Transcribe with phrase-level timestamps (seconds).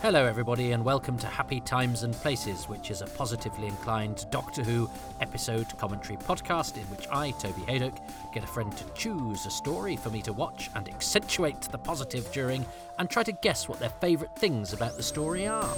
[0.00, 4.62] Hello, everybody, and welcome to Happy Times and Places, which is a positively inclined Doctor
[4.62, 4.88] Who
[5.20, 7.98] episode commentary podcast in which I, Toby Hadoke,
[8.32, 12.30] get a friend to choose a story for me to watch and accentuate the positive
[12.30, 12.64] during
[13.00, 15.74] and try to guess what their favourite things about the story are.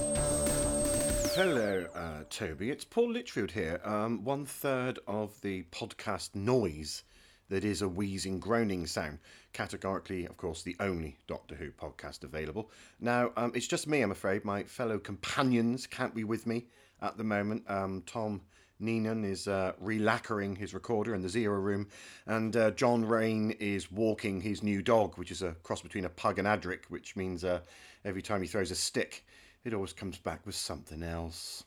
[1.35, 2.71] Hello, uh, Toby.
[2.71, 3.81] It's Paul Litchfield here.
[3.85, 7.05] Um, one third of the podcast noise
[7.51, 9.19] that is a wheezing, groaning sound.
[9.53, 12.71] Categorically, of course, the only Doctor Who podcast available.
[13.01, 14.45] Now, um, it's just me, I'm afraid.
[14.45, 16.67] My fellow companions can't be with me
[17.03, 17.69] at the moment.
[17.69, 18.41] Um, Tom
[18.81, 21.89] Neenan is uh, relacquering his recorder in the Zero Room,
[22.27, 26.09] and uh, John Rain is walking his new dog, which is a cross between a
[26.09, 27.61] pug and Adric, which means uh,
[28.05, 29.27] every time he throws a stick,
[29.65, 31.65] it always comes back with something else.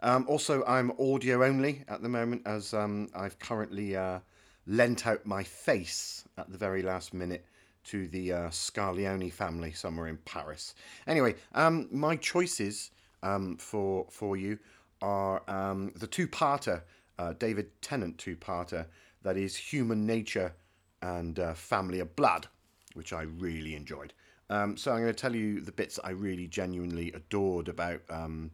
[0.00, 4.20] Um, also, I'm audio only at the moment, as um, I've currently uh,
[4.66, 7.44] lent out my face at the very last minute
[7.84, 10.74] to the uh, Scarlioni family somewhere in Paris.
[11.06, 12.90] Anyway, um, my choices
[13.22, 14.58] um, for for you
[15.02, 16.80] are um, the two-parter,
[17.18, 18.86] uh, David Tennant two-parter,
[19.22, 20.54] that is Human Nature
[21.02, 22.46] and uh, Family of Blood,
[22.94, 24.14] which I really enjoyed.
[24.48, 28.50] Um, so I'm going to tell you the bits I really genuinely adored about um,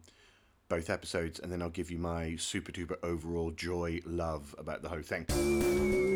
[0.67, 4.89] both episodes, and then I'll give you my super duper overall joy, love about the
[4.89, 6.10] whole thing.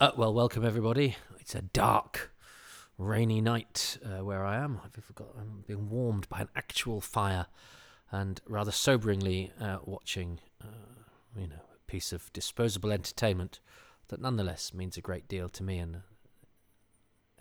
[0.00, 1.14] Uh, well, welcome everybody.
[1.40, 2.32] It's a dark,
[2.96, 4.80] rainy night uh, where I am.
[4.82, 7.48] I've forgot I'm being warmed by an actual fire,
[8.10, 11.02] and rather soberingly uh, watching, uh,
[11.38, 13.60] you know, a piece of disposable entertainment
[14.08, 16.00] that nonetheless means a great deal to me and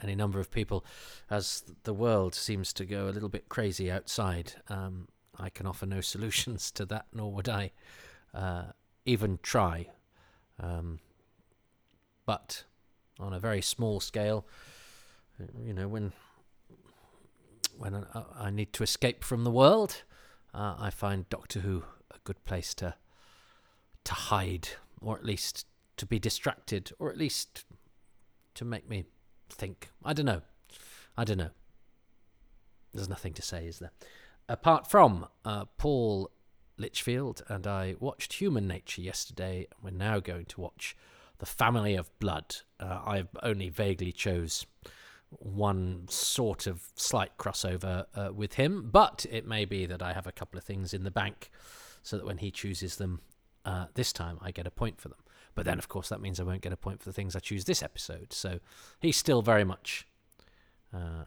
[0.02, 0.84] any number of people,
[1.30, 4.56] as the world seems to go a little bit crazy outside.
[4.68, 5.08] Um,
[5.40, 7.72] I can offer no solutions to that, nor would I
[8.34, 8.64] uh,
[9.06, 9.88] even try.
[10.60, 11.00] Um,
[12.30, 12.64] but
[13.20, 14.46] on a very small scale,
[15.66, 16.14] you know, when
[17.76, 18.06] when
[18.38, 20.04] I, need to escape from the world,
[20.54, 22.94] uh, I find Doctor Who a good place to
[24.04, 24.70] to hide,
[25.02, 25.66] or at least
[25.98, 27.66] to be distracted, or at least
[28.54, 29.06] to make me
[29.50, 29.90] think.
[30.06, 30.44] I don't know.
[31.18, 31.56] I don't know.
[32.94, 33.92] There's nothing to say, is there?
[34.48, 36.30] Apart from uh, Paul
[36.78, 40.96] Litchfield and I watched Human Nature yesterday, we're now going to watch
[41.40, 42.58] The Family of Blood.
[42.80, 44.66] Uh, I only vaguely chose
[45.30, 50.28] one sort of slight crossover uh, with him, but it may be that I have
[50.28, 51.50] a couple of things in the bank
[52.02, 53.22] so that when he chooses them
[53.66, 55.20] uh, this time, I get a point for them.
[55.56, 57.40] But then, of course, that means I won't get a point for the things I
[57.40, 58.34] choose this episode.
[58.34, 58.60] So
[59.00, 60.08] he's still very much
[60.94, 61.26] uh,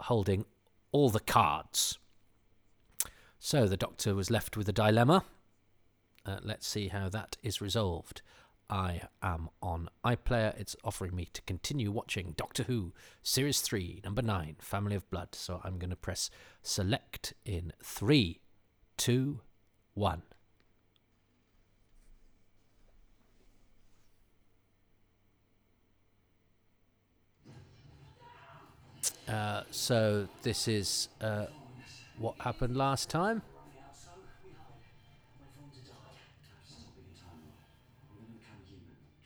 [0.00, 0.44] holding
[0.92, 1.98] all the cards.
[3.38, 5.24] So the Doctor was left with a dilemma.
[6.24, 8.22] Uh, let's see how that is resolved.
[8.70, 10.58] I am on iPlayer.
[10.58, 15.34] It's offering me to continue watching Doctor Who Series 3, Number 9, Family of Blood.
[15.34, 16.30] So I'm going to press
[16.62, 18.38] select in three,
[18.96, 19.40] two,
[19.94, 20.22] one.
[29.28, 31.46] Uh, so this is uh,
[32.18, 33.42] what happened last time.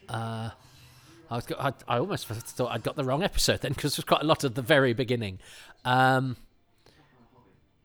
[0.08, 0.50] Uh,
[1.30, 4.22] I was I, I almost thought I'd got the wrong episode then because there's quite
[4.22, 5.38] a lot at the very beginning.
[5.84, 6.36] Um,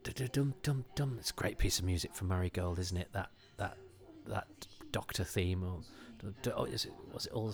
[0.03, 1.18] dum dum dum.
[1.19, 3.09] It's a great piece of music from Murray Gold, isn't it?
[3.13, 3.78] That that
[4.28, 4.47] that
[4.91, 7.53] Doctor theme, or, or is it was it all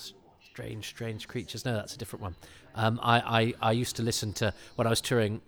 [0.56, 1.66] strange, strange creatures.
[1.66, 2.36] No, that's a different one.
[2.76, 3.20] Um, I,
[3.62, 5.42] I, I used to listen to when I was touring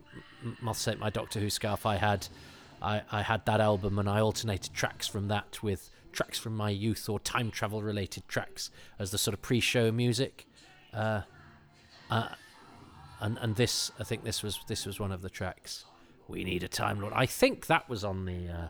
[0.61, 1.85] Moth my Doctor Who scarf.
[1.85, 2.27] I had,
[2.81, 6.71] I, I had that album, and I alternated tracks from that with tracks from my
[6.71, 10.47] youth or time travel related tracks as the sort of pre-show music.
[10.91, 11.21] Uh,
[12.09, 12.29] uh,
[13.21, 15.85] and and this, I think this was this was one of the tracks.
[16.27, 17.13] We need a Time Lord.
[17.15, 18.49] I think that was on the.
[18.49, 18.67] Uh,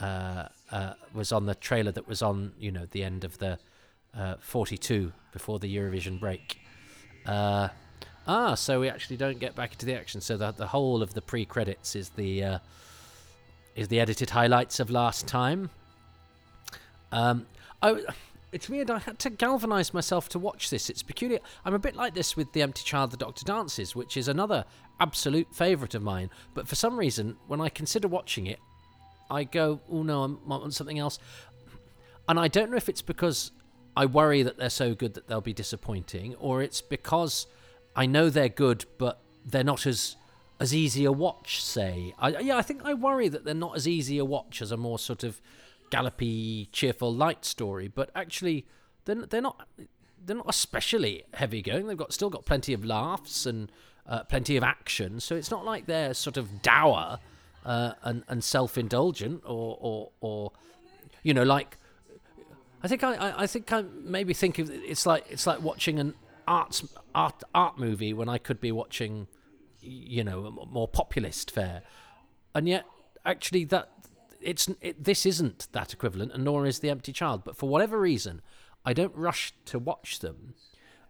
[0.00, 3.58] uh, uh, was on the trailer that was on, you know, the end of the
[4.16, 6.60] uh, 42 before the Eurovision break.
[7.26, 10.20] Ah, so we actually don't get back into the action.
[10.20, 12.60] So the the whole of the pre-credits is the
[13.74, 15.70] is the edited highlights of last time.
[17.12, 17.46] Um,
[17.82, 18.02] I,
[18.52, 18.90] it's weird.
[18.90, 20.88] I had to galvanise myself to watch this.
[20.88, 21.40] It's peculiar.
[21.64, 24.64] I'm a bit like this with The Empty Child, The Doctor Dances, which is another
[25.00, 26.30] absolute favourite of mine.
[26.54, 28.58] But for some reason, when I consider watching it,
[29.30, 31.18] I go, oh no, I'm on something else.
[32.28, 33.52] And I don't know if it's because
[33.96, 37.46] I worry that they're so good that they'll be disappointing, or it's because
[37.96, 40.16] I know they're good, but they're not as
[40.60, 41.62] as easy a watch.
[41.62, 44.72] Say, I, yeah, I think I worry that they're not as easy a watch as
[44.72, 45.40] a more sort of
[45.90, 47.88] gallopy, cheerful, light story.
[47.88, 48.66] But actually,
[49.04, 49.66] they're they're not
[50.24, 51.86] they're not especially heavy going.
[51.86, 53.70] They've got still got plenty of laughs and
[54.06, 55.20] uh, plenty of action.
[55.20, 57.18] So it's not like they're sort of dour
[57.64, 60.52] uh, and and self indulgent or or or
[61.22, 61.76] you know like.
[62.80, 66.14] I think I, I, think I maybe think of it's like it's like watching an
[66.46, 66.80] art
[67.12, 69.26] art art movie when I could be watching,
[69.80, 71.82] you know, more populist fare,
[72.54, 72.84] and yet
[73.24, 73.90] actually that
[74.40, 77.42] it's it, this isn't that equivalent, and nor is the Empty Child.
[77.44, 78.42] But for whatever reason,
[78.84, 80.54] I don't rush to watch them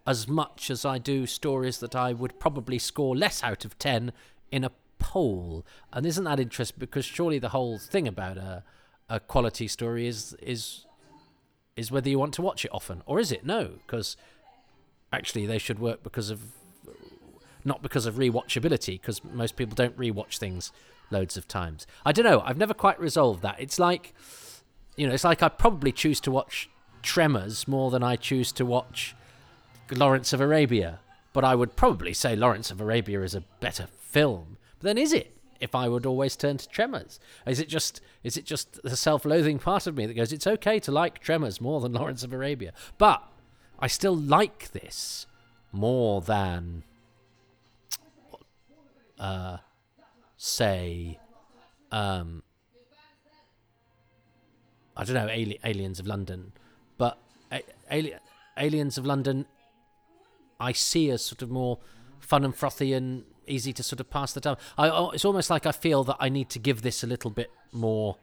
[0.06, 4.12] as much as I do stories that I would probably score less out of ten
[4.50, 5.64] in a poll.
[5.92, 6.78] And isn't that interesting?
[6.78, 8.64] Because surely the whole thing about a
[9.08, 10.84] a quality story is is
[11.76, 14.16] is whether you want to watch it often or is it no because
[15.12, 16.40] actually they should work because of
[17.64, 20.72] not because of rewatchability because most people don't rewatch things
[21.10, 21.87] loads of times.
[22.05, 23.56] I don't know i've never quite resolved that.
[23.58, 24.14] It's like
[24.96, 26.69] you know it's like i probably choose to watch
[27.02, 29.14] tremors more than i choose to watch
[29.93, 30.99] lawrence of arabia
[31.32, 34.56] but i would probably say lawrence of arabia is a better film.
[34.78, 37.20] But then is it if I would always turn to Tremors?
[37.46, 40.81] Is it just is it just the self-loathing part of me that goes, it's okay
[40.81, 43.22] to like Tremors more than Lawrence of Arabia, but
[43.78, 45.26] I still like this
[45.70, 46.82] more than,
[49.20, 49.58] uh,
[50.38, 51.19] say,
[51.93, 52.43] um,
[54.96, 56.52] I don't know, Ali- Aliens of London,
[56.96, 57.19] but
[57.52, 58.14] a- Ali-
[58.56, 59.46] Aliens of London,
[60.58, 61.79] I see as sort of more
[62.20, 64.56] fun and frothy and easy to sort of pass the time.
[64.76, 67.50] I, it's almost like I feel that I need to give this a little bit
[67.73, 68.17] more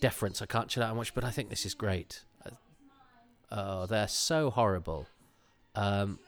[0.00, 0.40] deference.
[0.42, 2.24] I can't chill out much, but I think this is great.
[2.44, 2.50] Uh,
[3.50, 5.06] Oh, they're so horrible.
[5.74, 6.18] Um,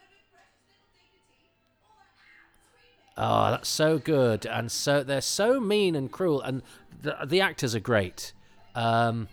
[3.21, 6.63] oh, that's so good, and so they're so mean and cruel, and
[7.03, 8.33] the the actors are great.
[8.75, 9.29] Um,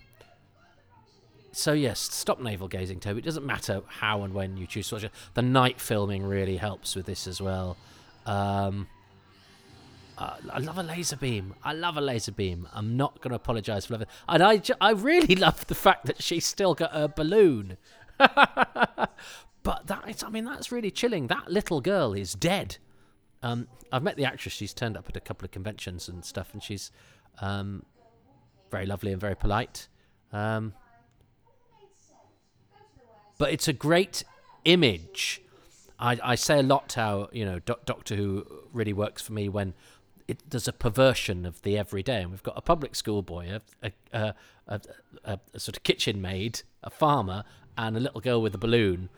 [1.51, 3.19] so yes, stop navel gazing, Toby.
[3.19, 5.11] It doesn't matter how and when you choose to watch it.
[5.33, 7.77] The night filming really helps with this as well.
[8.27, 8.87] Um,
[10.17, 11.55] uh, I love a laser beam.
[11.63, 12.67] I love a laser beam.
[12.73, 14.07] I'm not going to apologise for loving.
[14.27, 17.77] And I, ju- I really love the fact that she's still got her balloon.
[18.17, 19.11] but
[19.85, 21.27] that is, I mean, that's really chilling.
[21.27, 22.77] That little girl is dead.
[23.43, 24.53] Um, I've met the actress.
[24.53, 26.91] She's turned up at a couple of conventions and stuff, and she's
[27.41, 27.83] um,
[28.71, 29.87] very lovely and very polite.
[30.33, 30.73] Um,
[33.37, 34.23] but it's a great
[34.65, 35.41] image.
[35.99, 39.49] I, I say a lot how you know Doc Doctor Who really works for me
[39.49, 39.73] when
[40.27, 43.91] it, there's a perversion of the everyday, and we've got a public school boy, a,
[44.13, 44.33] a,
[44.67, 44.81] a,
[45.23, 47.43] a, a sort of kitchen maid, a farmer,
[47.77, 49.09] and a little girl with a balloon,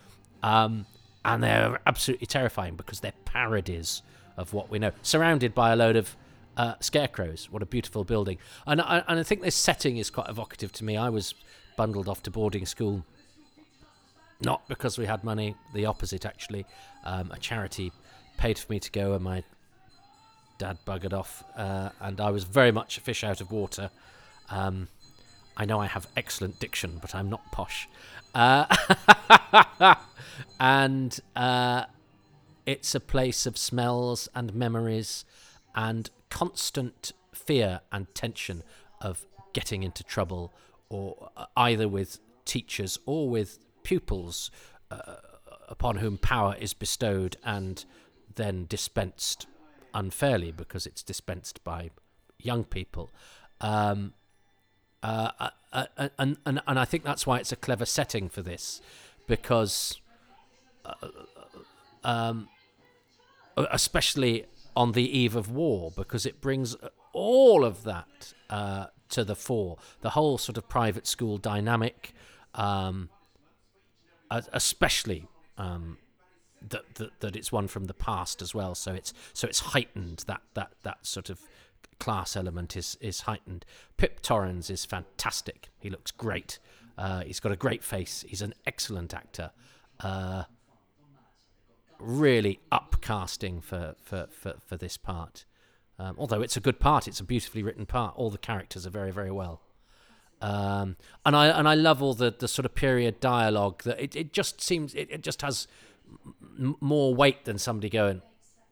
[0.44, 0.86] um,
[1.25, 4.01] and they're absolutely terrifying because they're parodies
[4.38, 6.16] of what we know, surrounded by a load of
[6.57, 7.48] uh, scarecrows.
[7.51, 10.83] What a beautiful building, and I, and I think this setting is quite evocative to
[10.83, 10.98] me.
[10.98, 11.33] I was
[11.77, 13.06] bundled off to boarding school
[14.42, 16.66] not because we had money, the opposite actually.
[17.04, 17.92] Um, a charity
[18.38, 19.44] paid for me to go, and my
[20.57, 23.89] dad buggered off, uh, and I was very much a fish out of water.
[24.50, 24.88] Um,
[25.60, 27.90] I know I have excellent diction, but I'm not posh.
[28.34, 28.66] Uh,
[30.60, 31.84] and uh,
[32.66, 35.26] it's a place of smells and memories
[35.76, 38.64] and constant fear and tension
[39.02, 40.54] of getting into trouble,
[40.88, 44.50] or uh, either with teachers or with pupils
[44.90, 45.16] uh,
[45.68, 47.83] upon whom power is bestowed and
[48.36, 49.45] then dispensed
[49.94, 51.90] unfairly because it's dispensed by
[52.38, 53.12] young people.
[53.60, 54.14] Um,
[55.04, 58.42] uh, uh, uh, and, and and I think that's why it's a clever setting for
[58.42, 58.82] this,
[59.28, 60.00] because,
[60.86, 61.08] uh,
[62.04, 62.50] um,
[63.72, 66.76] especially on the eve of war, because it brings
[67.14, 69.78] all of that uh, to the fore.
[70.02, 72.14] The whole sort of private school dynamic,
[72.56, 73.10] um,
[74.30, 75.28] especially
[75.58, 75.98] um,
[76.68, 78.76] that, that that it's one from the past as well.
[78.76, 81.40] So it's so it's heightened that that that sort of
[82.00, 83.66] class element is is heightened.
[83.98, 85.70] Pip Torrens is fantastic.
[85.80, 86.60] He looks great.
[86.98, 88.26] Uh, he's got a great face.
[88.28, 89.52] He's an excellent actor.
[90.00, 90.44] Uh,
[92.00, 95.46] really upcasting for for for, for this part.
[95.98, 98.16] Um, although it's a good part, it's a beautifully written part.
[98.16, 99.62] All the characters are very very well.
[100.42, 104.16] Um, and I and I love all the, the sort of period dialogue that it,
[104.16, 105.68] it just seems it, it just has
[106.58, 108.22] m- more weight than somebody going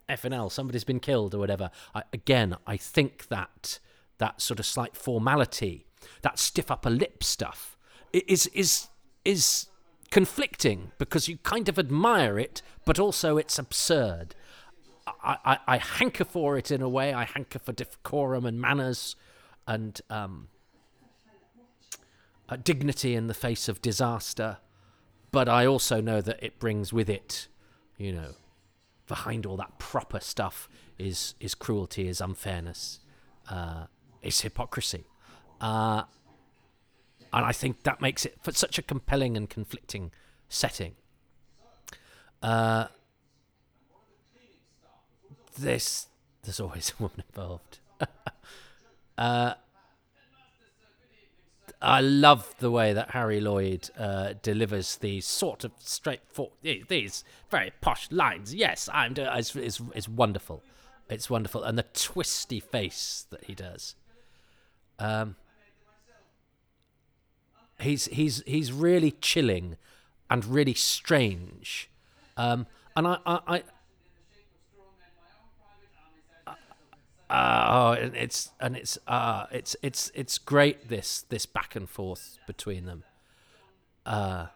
[0.10, 1.70] FNL somebody's been killed or whatever.
[1.94, 3.80] I, again, I think that
[4.18, 5.86] that sort of slight formality,
[6.22, 7.78] that stiff upper lip stuff,
[8.14, 8.88] is is
[9.26, 9.68] is
[10.10, 14.36] conflicting because you kind of admire it, but also it's absurd.
[15.24, 17.14] I, I, I hanker for it in a way.
[17.14, 19.16] I hanker for decorum and manners
[19.66, 20.48] and um,
[22.64, 24.58] dignity in the face of disaster.
[25.32, 27.48] But I also know that it brings with it,
[27.98, 28.36] you know,
[29.08, 33.00] behind all that proper stuff is is cruelty, is unfairness,
[33.50, 33.86] uh,
[34.22, 35.06] is hypocrisy.
[35.60, 36.04] Uh,
[37.34, 40.12] and I think that makes it for such a compelling and conflicting
[40.50, 40.96] setting.
[42.42, 42.88] Uh,
[45.58, 46.08] this
[46.44, 47.80] there's always a woman involved.
[51.82, 56.54] I love the way that Harry Lloyd uh, delivers these sort of straightforward,
[56.88, 58.54] these very posh lines.
[58.54, 59.14] Yes, I'm.
[59.14, 60.64] Do- it's, it's, it's wonderful.
[61.10, 63.96] It's wonderful, and the twisty face that he does.
[65.00, 65.36] Um,
[67.80, 69.78] he's he's he's really chilling
[70.30, 71.90] and really strange.
[72.36, 73.64] Um, and I, I,
[77.30, 81.90] uh, oh, and it's and it's uh, it's it's it's great this this back and
[81.90, 83.04] forth between them.
[84.06, 84.48] Uh,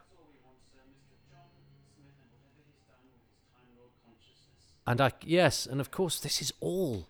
[4.88, 7.10] and I yes, and of course this is all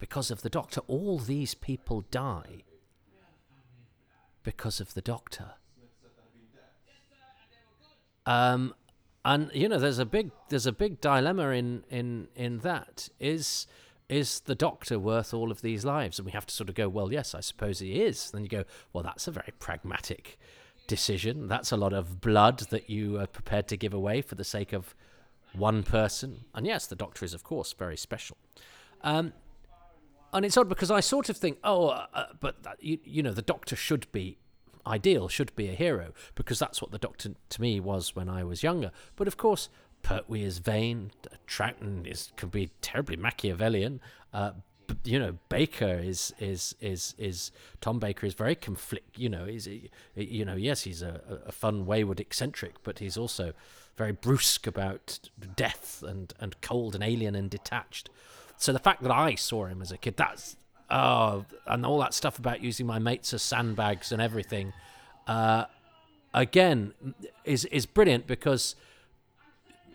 [0.00, 0.80] because of the Doctor.
[0.88, 2.64] All these people die
[4.42, 5.52] because of the Doctor.
[8.26, 8.74] Um,
[9.24, 13.68] and you know, there's a big there's a big dilemma in in in that is
[14.08, 16.18] is the doctor worth all of these lives?
[16.18, 18.30] And we have to sort of go, well, yes, I suppose he is.
[18.30, 20.38] Then you go, well, that's a very pragmatic
[20.86, 21.48] decision.
[21.48, 24.72] That's a lot of blood that you are prepared to give away for the sake
[24.72, 24.94] of
[25.52, 26.44] one person.
[26.54, 28.36] And yes, the doctor is, of course, very special.
[29.02, 29.32] Um,
[30.32, 33.22] and it's odd because I sort of think, oh, uh, uh but that, you, you
[33.22, 34.38] know, the doctor should be
[34.86, 38.44] ideal, should be a hero, because that's what the doctor to me was when I
[38.44, 38.92] was younger.
[39.16, 39.68] But of course,
[40.06, 41.10] Pertwee is vain.
[41.48, 44.00] Troughton is can be terribly Machiavellian.
[44.32, 44.52] Uh,
[45.02, 49.18] you know, Baker is is is is Tom Baker is very conflict.
[49.18, 49.68] You know, he's
[50.14, 53.52] you know, yes, he's a, a fun, wayward eccentric, but he's also
[53.96, 55.18] very brusque about
[55.56, 58.08] death and and cold and alien and detached.
[58.58, 60.56] So the fact that I saw him as a kid, that's
[60.88, 64.72] oh, and all that stuff about using my mates as sandbags and everything,
[65.26, 65.64] uh,
[66.32, 66.94] again,
[67.44, 68.76] is is brilliant because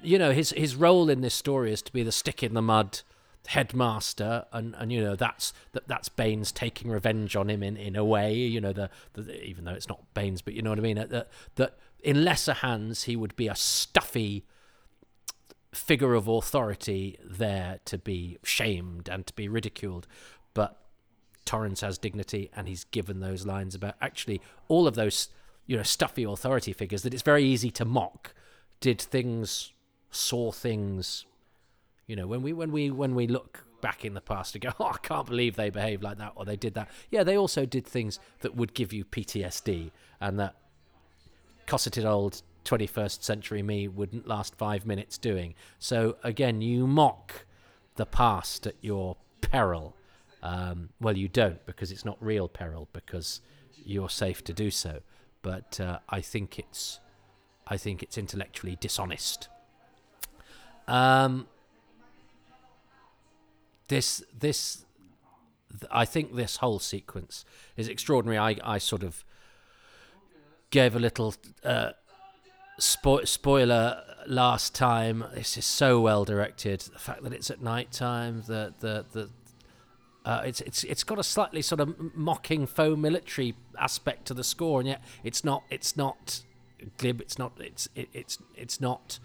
[0.01, 2.61] you know his his role in this story is to be the stick in the
[2.61, 3.01] mud
[3.47, 7.95] headmaster and and you know that's that that's Baines taking revenge on him in in
[7.95, 10.79] a way you know the, the even though it's not Baines but you know what
[10.79, 14.45] I mean that that in lesser hands he would be a stuffy
[15.73, 20.07] figure of authority there to be shamed and to be ridiculed.
[20.53, 20.77] But
[21.45, 25.29] Torrens has dignity and he's given those lines about actually all of those
[25.65, 28.33] you know stuffy authority figures that it's very easy to mock.
[28.79, 29.71] Did things
[30.11, 31.25] saw things.
[32.07, 34.69] You know, when we when we when we look back in the past and go,
[34.79, 36.89] oh, I can't believe they behaved like that or they did that.
[37.09, 40.55] Yeah, they also did things that would give you PTSD and that
[41.65, 45.55] cosseted old 21st century me wouldn't last five minutes doing.
[45.79, 47.45] So again, you mock
[47.95, 49.95] the past at your peril.
[50.43, 53.41] Um, well, you don't because it's not real peril because
[53.83, 55.01] you're safe to do so.
[55.41, 56.99] But uh, I think it's,
[57.65, 59.49] I think it's intellectually dishonest
[60.91, 61.47] um,
[63.87, 64.83] this this
[65.89, 67.45] I think this whole sequence
[67.77, 68.37] is extraordinary.
[68.37, 69.23] I I sort of
[70.69, 71.33] gave a little
[71.63, 71.91] uh,
[72.79, 75.23] spo- spoiler last time.
[75.33, 76.81] This is so well directed.
[76.81, 79.29] The fact that it's at night time, the the the
[80.25, 84.43] uh, it's it's it's got a slightly sort of mocking faux military aspect to the
[84.43, 86.41] score, and yet it's not it's not
[86.97, 87.21] glib.
[87.21, 89.19] It's not it's it, it's it's not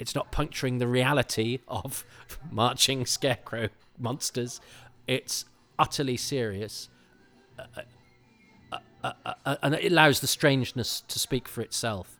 [0.00, 2.04] it's not puncturing the reality of
[2.50, 4.60] marching scarecrow monsters.
[5.06, 5.44] It's
[5.78, 6.88] utterly serious.
[7.58, 7.64] Uh,
[8.72, 12.18] uh, uh, uh, uh, and it allows the strangeness to speak for itself.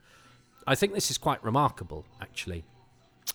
[0.67, 2.63] I think this is quite remarkable, actually.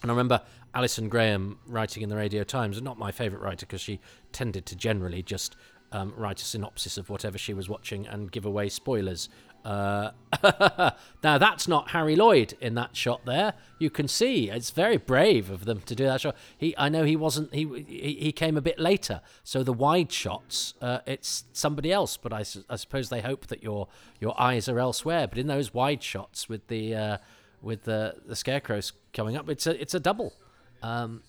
[0.02, 0.42] And I remember
[0.74, 4.00] Alison Graham writing in the Radio Times, not my favourite writer because she
[4.32, 5.56] tended to generally just
[5.92, 9.28] um, write a synopsis of whatever she was watching and give away spoilers
[9.66, 10.12] uh,
[11.24, 13.54] now that's not Harry Lloyd in that shot there.
[13.80, 16.36] You can see it's very brave of them to do that shot.
[16.56, 17.52] He, I know he wasn't.
[17.52, 22.16] He he, came a bit later, so the wide shots, uh, it's somebody else.
[22.16, 23.88] But I, I suppose they hope that your
[24.20, 25.26] your eyes are elsewhere.
[25.26, 27.18] But in those wide shots with the uh,
[27.60, 30.32] with the the scarecrows coming up, it's a it's a double.
[30.80, 31.24] Um,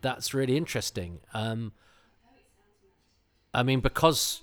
[0.00, 1.18] that's really interesting.
[1.34, 1.72] Um,
[3.52, 4.40] I mean, because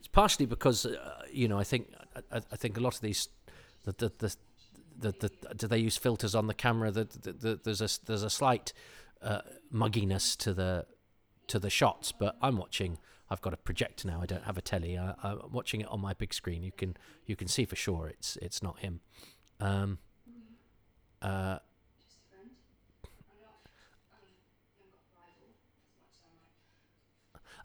[0.00, 1.92] it's partially because uh, you know I think
[2.32, 3.28] I, I think a lot of these,
[3.84, 4.36] the the, the
[4.98, 6.90] the, the, do they use filters on the camera?
[6.90, 8.72] The, the, the there's a there's a slight
[9.22, 9.40] uh,
[9.72, 10.86] mugginess to the
[11.48, 12.98] to the shots, but I'm watching.
[13.28, 14.20] I've got a projector now.
[14.22, 14.96] I don't have a telly.
[14.96, 16.62] I, am watching it on my big screen.
[16.62, 16.96] You can
[17.26, 19.00] you can see for sure it's it's not him.
[19.60, 19.98] Um,
[21.20, 21.58] uh,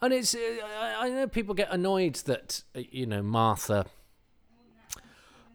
[0.01, 0.39] and it's uh,
[1.00, 3.86] I know people get annoyed that uh, you know Martha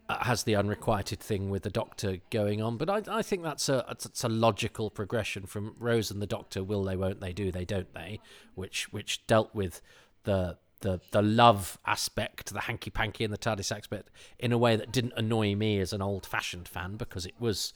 [0.08, 3.84] has the unrequited thing with the Doctor going on, but I, I think that's a
[3.90, 6.62] it's a logical progression from Rose and the Doctor.
[6.62, 6.96] Will they?
[6.96, 7.32] Won't they?
[7.32, 7.64] Do they?
[7.64, 8.20] Don't they?
[8.54, 9.82] Which which dealt with
[10.24, 14.76] the the the love aspect, the hanky panky and the TARDIS aspect in a way
[14.76, 17.72] that didn't annoy me as an old fashioned fan because it was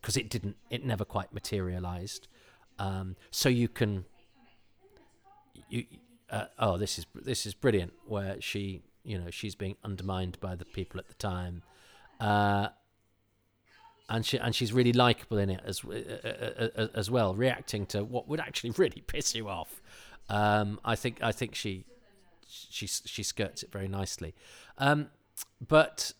[0.00, 2.28] because it didn't it never quite materialized.
[2.78, 4.04] Um, so you can
[5.68, 5.84] you
[6.30, 10.54] uh, oh this is this is brilliant where she you know she's being undermined by
[10.54, 11.62] the people at the time.
[12.20, 12.68] Uh,
[14.08, 15.90] and she and she's really likable in it as uh,
[16.24, 19.80] uh, uh, as well, reacting to what would actually really piss you off.
[20.28, 21.84] Um, I think I think she
[22.46, 24.34] she she skirts it very nicely.
[24.78, 25.08] Um,
[25.66, 26.12] but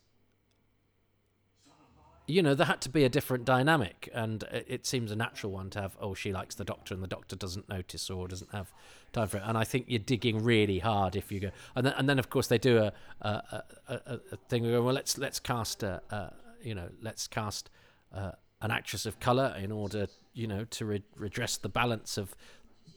[2.31, 5.71] you know, there had to be a different dynamic, and it, seems a natural one
[5.71, 5.97] to have.
[6.01, 8.73] Oh, she likes the doctor, and the doctor doesn't notice or doesn't have
[9.13, 9.43] time for it.
[9.45, 11.51] And I think you're digging really hard if you go.
[11.75, 14.63] And then, and then of course, they do a a, a, a, thing.
[14.63, 16.33] Where, well, let's let's cast a, a
[16.63, 17.71] you know, let's cast
[18.15, 18.33] uh,
[18.63, 22.35] an actress of color in order, you know, to re- redress the balance of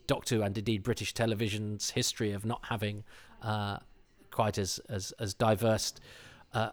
[0.06, 3.04] Doctor and indeed British television's history of not having
[3.42, 3.78] uh,
[4.32, 5.94] quite as as as diverse
[6.54, 6.70] uh,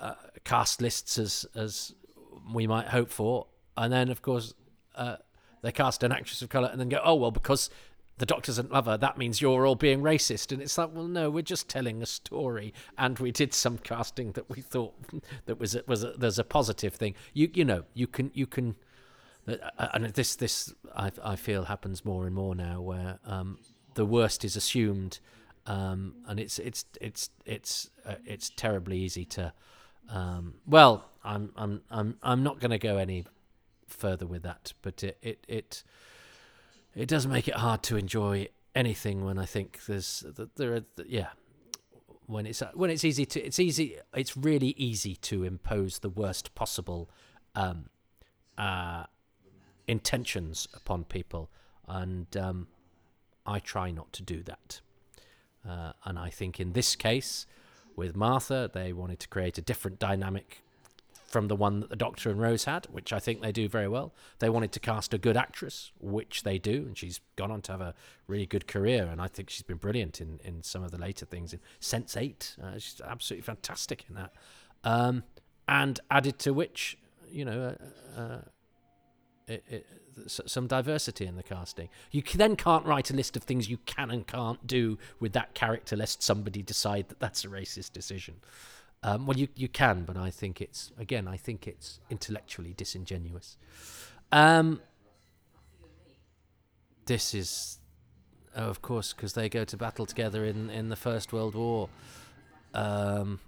[0.00, 0.14] uh,
[0.44, 1.94] cast lists as as
[2.54, 4.54] we might hope for, and then of course
[4.94, 5.16] uh,
[5.62, 7.70] they cast an actress of color and then go, oh well, because
[8.18, 10.50] the doctor doesn't love her, that means you're all being racist.
[10.50, 14.32] And it's like, well, no, we're just telling a story, and we did some casting
[14.32, 14.94] that we thought
[15.46, 17.14] that was a, was a, there's a positive thing.
[17.32, 18.76] You you know you can you can
[19.48, 23.58] uh, and this this I, I feel happens more and more now, where um,
[23.94, 25.20] the worst is assumed,
[25.66, 29.52] um, and it's it's it's it's uh, it's terribly easy to.
[30.08, 33.24] Um, well, I'm I'm I'm I'm not going to go any
[33.86, 35.82] further with that, but it it it
[36.94, 40.24] it does make it hard to enjoy anything when I think there's
[40.56, 41.28] there are yeah
[42.26, 46.54] when it's when it's easy to it's easy it's really easy to impose the worst
[46.54, 47.10] possible
[47.54, 47.86] um,
[48.56, 49.04] uh,
[49.86, 51.50] intentions upon people,
[51.86, 52.68] and um,
[53.46, 54.80] I try not to do that.
[55.68, 57.46] Uh, and I think in this case,
[57.98, 60.62] with Martha, they wanted to create a different dynamic
[61.26, 63.88] from the one that the Doctor and Rose had, which I think they do very
[63.88, 64.14] well.
[64.38, 67.72] They wanted to cast a good actress, which they do, and she's gone on to
[67.72, 67.94] have a
[68.26, 69.04] really good career.
[69.04, 71.52] And I think she's been brilliant in, in some of the later things.
[71.52, 74.32] In Sense8, uh, she's absolutely fantastic in that.
[74.84, 75.24] Um,
[75.66, 76.96] and added to which,
[77.30, 77.76] you know,
[78.16, 78.38] uh, uh
[79.48, 79.86] it, it,
[80.26, 81.88] some diversity in the casting.
[82.10, 85.54] You then can't write a list of things you can and can't do with that
[85.54, 88.36] character, lest somebody decide that that's a racist decision.
[89.02, 93.56] Um, well, you you can, but I think it's again, I think it's intellectually disingenuous.
[94.32, 94.80] Um,
[97.06, 97.78] this is,
[98.56, 101.88] oh, of course, because they go to battle together in in the First World War.
[102.74, 103.40] Um,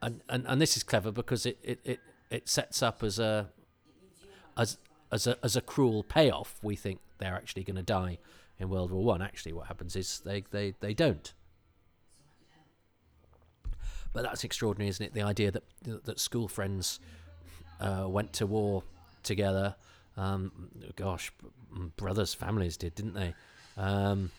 [0.00, 3.48] and, and and this is clever because it, it, it, it sets up as a
[4.56, 4.78] as
[5.12, 8.18] as a as a cruel payoff, we think they're actually going to die
[8.58, 9.22] in World War One.
[9.22, 11.32] Actually, what happens is they they they don't.
[14.12, 15.14] But that's extraordinary, isn't it?
[15.14, 15.64] The idea that
[16.04, 16.98] that school friends
[17.80, 18.82] uh, went to war
[19.22, 19.76] together.
[20.16, 21.32] Um, gosh,
[21.96, 23.34] brothers, families did, didn't they?
[23.76, 24.30] Um,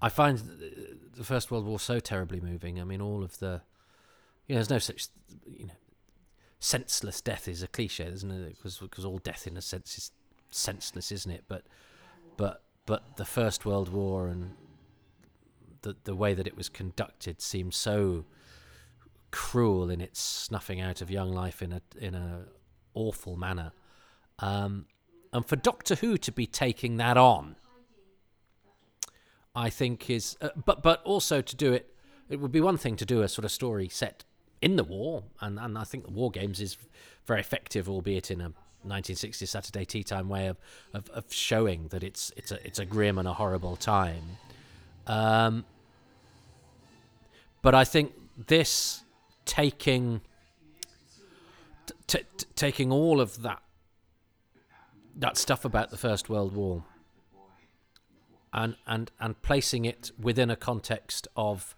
[0.00, 0.38] I find
[1.16, 2.80] the First World War so terribly moving.
[2.80, 3.62] I mean, all of the,
[4.46, 5.08] you know, there's no such,
[5.44, 5.74] you know,
[6.60, 8.56] senseless death is a cliche, isn't it?
[8.56, 10.10] Because because all death in a sense is
[10.50, 11.44] senseless, isn't it?
[11.48, 11.64] But
[12.36, 14.54] but but the First World War and
[15.82, 18.26] the the way that it was conducted seems so
[19.30, 22.44] cruel in its snuffing out of young life in a in a
[22.94, 23.72] awful manner.
[24.38, 24.86] Um,
[25.32, 27.56] and for Doctor Who to be taking that on,
[29.54, 31.94] I think is, uh, but but also to do it,
[32.28, 34.24] it would be one thing to do a sort of story set
[34.62, 36.76] in the war, and, and I think the War Games is
[37.26, 38.52] very effective, albeit in a
[38.86, 40.58] 1960s Saturday tea time way of,
[40.94, 44.38] of, of showing that it's it's a it's a grim and a horrible time.
[45.06, 45.64] Um,
[47.62, 48.12] but I think
[48.46, 49.04] this
[49.44, 50.20] taking
[52.06, 53.62] t- t- taking all of that
[55.16, 56.84] that stuff about the First World War
[58.52, 61.76] and and and placing it within a context of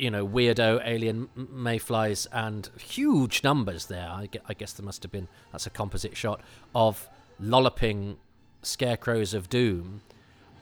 [0.00, 4.08] you know, weirdo alien mayflies and huge numbers there.
[4.08, 6.40] I, guess there must have been, that's a composite shot,
[6.74, 7.06] of
[7.38, 8.16] lolloping
[8.62, 10.00] scarecrows of doom,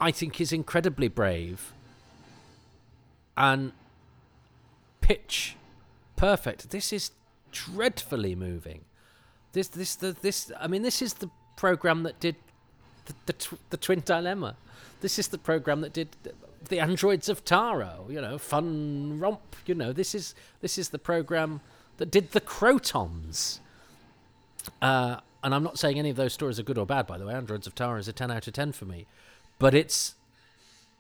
[0.01, 1.73] I think is incredibly brave
[3.37, 3.73] and
[5.01, 5.57] pitch
[6.17, 6.71] perfect.
[6.71, 7.13] This is
[7.53, 8.85] dreadfully moving.
[9.53, 10.51] This, this, the, this.
[10.61, 12.37] I mean, this is the program that did
[13.07, 14.57] the the, tw- the Twin Dilemma.
[15.01, 16.09] This is the program that did
[16.69, 19.57] the Androids of Tara, You know, fun romp.
[19.67, 21.61] You know, this is this is the program
[21.99, 23.59] that did the Krotons.
[24.83, 27.27] Uh, and I'm not saying any of those stories are good or bad, by the
[27.27, 27.35] way.
[27.35, 29.07] Androids of Tara is a 10 out of 10 for me.
[29.59, 30.15] But it's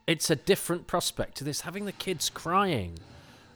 [0.07, 2.99] it's a different prospect to this having the kids crying.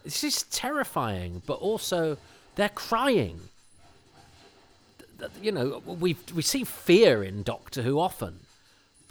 [0.05, 2.19] This is terrifying, but also
[2.57, 3.41] they're crying.
[5.41, 8.41] You know, we we see fear in Doctor Who often,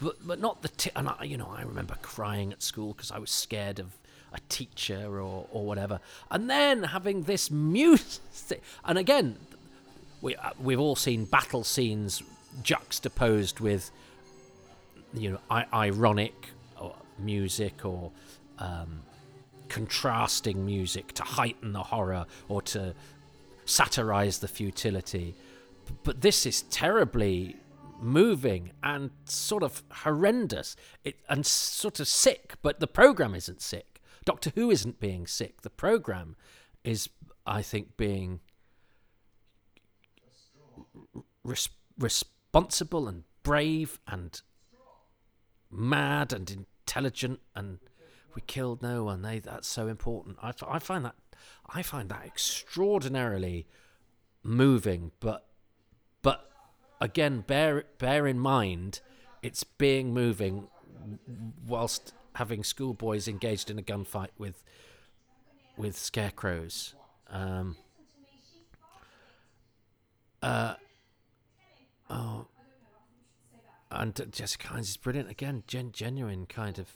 [0.02, 3.10] but but not the t- and I, you know I remember crying at school because
[3.10, 3.96] I was scared of
[4.32, 9.36] a teacher or or whatever, and then having this music, and again,
[10.20, 12.22] we uh, we've all seen battle scenes
[12.62, 13.90] juxtaposed with
[15.14, 16.50] you know I- ironic
[17.18, 18.10] music or
[18.58, 19.02] um,
[19.68, 22.94] contrasting music to heighten the horror or to
[23.64, 25.34] satirize the futility.
[26.04, 27.56] But this is terribly
[28.02, 34.00] moving and sort of horrendous it, and sort of sick, but the program isn't sick.
[34.24, 35.62] Doctor Who isn't being sick.
[35.62, 36.36] The program
[36.84, 37.08] is,
[37.46, 38.40] I think, being
[41.44, 44.40] res- responsible and brave and
[45.70, 47.78] mad and intelligent and
[48.34, 51.14] we killed no one they that's so important I, find that
[51.66, 53.66] i find that extraordinarily
[54.42, 55.46] moving but
[56.20, 56.51] but
[57.02, 59.00] again bear bear in mind
[59.42, 60.68] it's being moving
[61.66, 64.62] whilst having schoolboys engaged in a gunfight with
[65.76, 66.94] with scarecrows
[67.28, 67.76] um
[70.42, 70.74] uh
[72.08, 72.46] oh
[73.92, 76.88] and Jessica Hynes is brilliant again, gen- genuine kind of.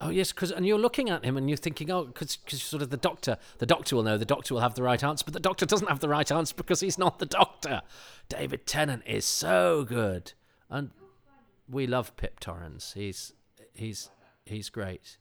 [0.00, 2.90] Oh yes, because and you're looking at him and you're thinking, oh, because sort of
[2.90, 5.40] the doctor, the doctor will know, the doctor will have the right answer, but the
[5.40, 7.82] doctor doesn't have the right answer because he's not the doctor.
[8.28, 10.34] David Tennant is so good,
[10.70, 10.90] and
[11.68, 12.92] we love Pip Torrens.
[12.94, 13.32] He's
[13.74, 14.08] he's
[14.44, 15.18] he's great,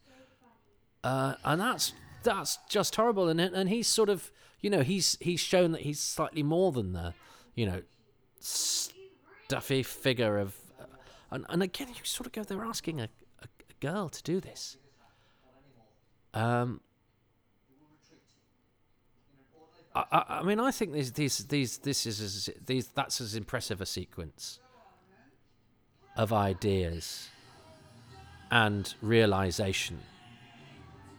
[1.04, 3.30] uh, and that's that's just horrible.
[3.30, 6.94] And and he's sort of you know he's he's shown that he's slightly more than
[6.94, 7.16] the
[7.56, 7.82] you know
[8.40, 10.86] stuffy figure of uh,
[11.32, 13.10] and, and again you sort of go they're asking a,
[13.80, 14.78] girl to do this
[16.34, 16.80] um
[19.96, 23.82] I, I, mean I think these these these this is as, these that's as impressive
[23.82, 24.60] a sequence
[26.16, 27.30] of ideas
[28.52, 30.00] and realization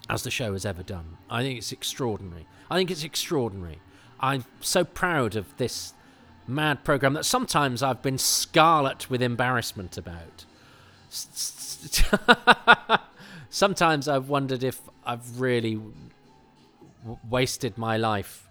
[0.08, 1.18] as the show has ever done.
[1.28, 2.46] I think it's extraordinary.
[2.70, 3.78] I think it's extraordinary.
[4.20, 5.92] I'm so proud of this
[6.46, 10.46] mad program that sometimes I've been scarlet with embarrassment about.
[13.50, 15.80] Sometimes I've wondered if I've really
[17.02, 18.46] w- wasted my life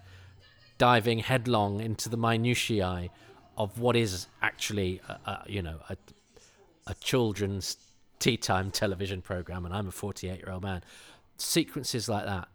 [0.77, 3.09] diving headlong into the minutiae
[3.57, 5.97] of what is actually, a, a, you know, a,
[6.87, 7.77] a children's
[8.19, 10.83] tea time television program, and I'm a 48 year old man.
[11.37, 12.47] Sequences like that,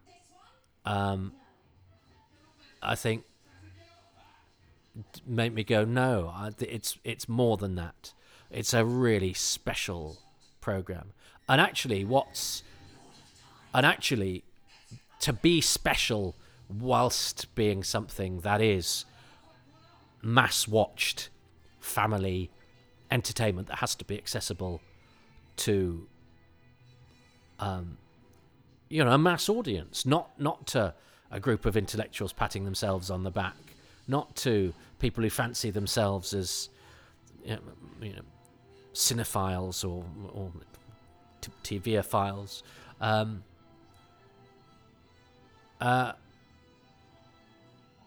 [0.85, 1.33] um,
[2.83, 3.25] I think
[5.27, 8.12] make me go no I, it's it's more than that
[8.53, 10.19] it's a really special
[10.61, 11.12] program.
[11.49, 12.62] And actually what's
[13.75, 14.45] and actually
[15.21, 16.37] to be special
[16.69, 19.05] whilst being something that is
[20.23, 21.31] mass watched
[21.81, 22.51] family
[23.11, 24.81] entertainment that has to be accessible
[25.57, 26.07] to
[27.59, 27.99] um
[28.88, 30.95] you know a mass audience not not to
[31.31, 33.57] a group of intellectuals patting themselves on the back
[34.07, 36.69] not to people who fancy themselves as
[37.45, 37.61] you know,
[38.01, 38.23] you know
[38.94, 40.52] cinephiles or or
[41.40, 42.62] t- TVophiles.
[43.00, 43.44] Um,
[45.81, 46.12] uh,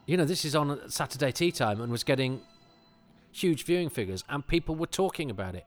[0.06, 2.42] you know, this is on Saturday tea time and was getting
[3.32, 5.66] huge viewing figures, and people were talking about it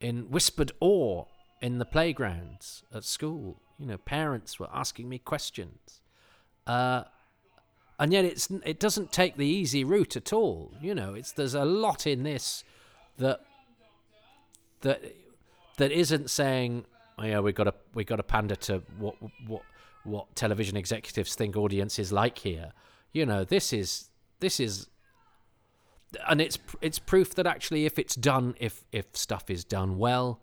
[0.00, 1.24] in whispered awe
[1.60, 3.60] in the playgrounds at school.
[3.78, 6.00] You know, parents were asking me questions.
[6.66, 7.04] Uh,
[7.98, 10.72] and yet it's it doesn't take the easy route at all.
[10.80, 12.62] You know, it's there's a lot in this
[13.18, 13.40] that
[14.86, 15.02] that
[15.78, 16.84] that isn't saying,
[17.18, 19.62] oh, yeah, we got to we got to pander to what what
[20.04, 22.72] what television executives think audiences like here.
[23.12, 24.88] You know, this is this is
[26.28, 30.40] and it's it's proof that actually if it's done if if stuff is done well,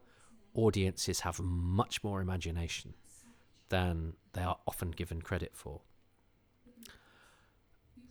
[0.54, 2.94] audiences have much more imagination
[3.70, 5.82] than they are often given credit for.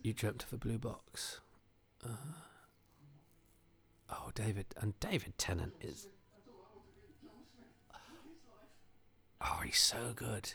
[0.01, 1.39] You dreamt of a blue box.
[2.03, 2.09] Uh,
[4.09, 6.07] oh, David and David Tennant is.
[9.43, 10.53] Oh, he's so good.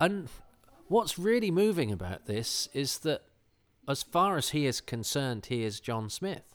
[0.00, 0.28] And
[0.88, 3.22] what's really moving about this is that,
[3.88, 6.54] as far as he is concerned, he is John Smith.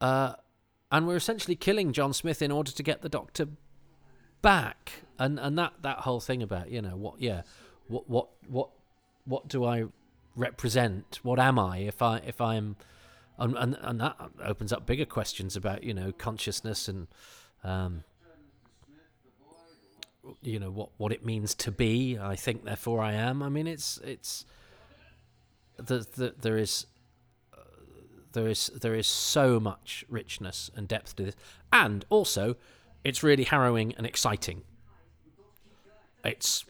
[0.00, 0.34] uh,
[0.90, 3.48] and we're essentially killing John Smith in order to get the Doctor
[4.42, 7.42] back, and and that that whole thing about you know what yeah,
[7.88, 8.68] what what what
[9.24, 9.84] what do I
[10.36, 11.20] represent?
[11.22, 12.76] What am I if I if I'm
[13.38, 17.06] and and, and that opens up bigger questions about you know consciousness and
[17.64, 18.04] um,
[20.42, 22.18] you know what what it means to be.
[22.18, 23.42] I think, therefore, I am.
[23.42, 24.44] I mean, it's it's
[25.76, 26.86] the, the, there is
[27.52, 27.62] uh,
[28.32, 31.36] there is there is so much richness and depth to this,
[31.72, 32.56] and also
[33.04, 34.62] it's really harrowing and exciting.
[36.24, 36.64] It's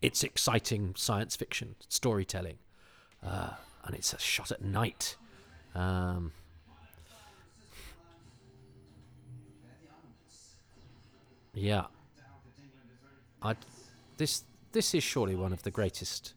[0.00, 2.58] it's exciting science fiction storytelling,
[3.24, 3.50] uh,
[3.84, 5.16] and it's a shot at night.
[5.74, 6.32] Um,
[11.54, 11.84] yeah,
[13.42, 13.56] I
[14.16, 16.34] this this is surely one of the greatest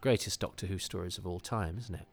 [0.00, 2.06] greatest Doctor Who stories of all time, isn't it?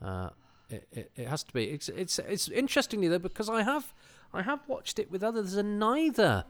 [0.00, 0.30] Uh,
[0.68, 1.64] it, it, it has to be.
[1.64, 3.92] It's it's it's interestingly though because I have
[4.32, 6.44] I have watched it with others and neither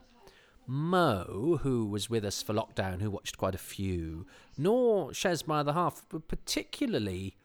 [0.67, 4.27] Mo, who was with us for lockdown, who watched quite a few,
[4.59, 7.37] nor Shez, my other half, but particularly.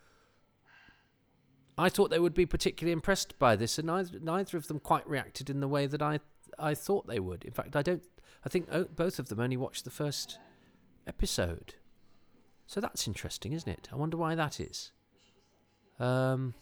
[1.77, 5.07] I thought they would be particularly impressed by this, and neither, neither of them quite
[5.07, 6.19] reacted in the way that I
[6.59, 7.43] I thought they would.
[7.43, 8.03] In fact, I don't.
[8.45, 10.39] I think both of them only watched the first
[11.05, 11.75] episode,
[12.65, 13.89] so that's interesting, isn't it?
[13.91, 14.91] I wonder why that is.
[15.99, 16.55] Um,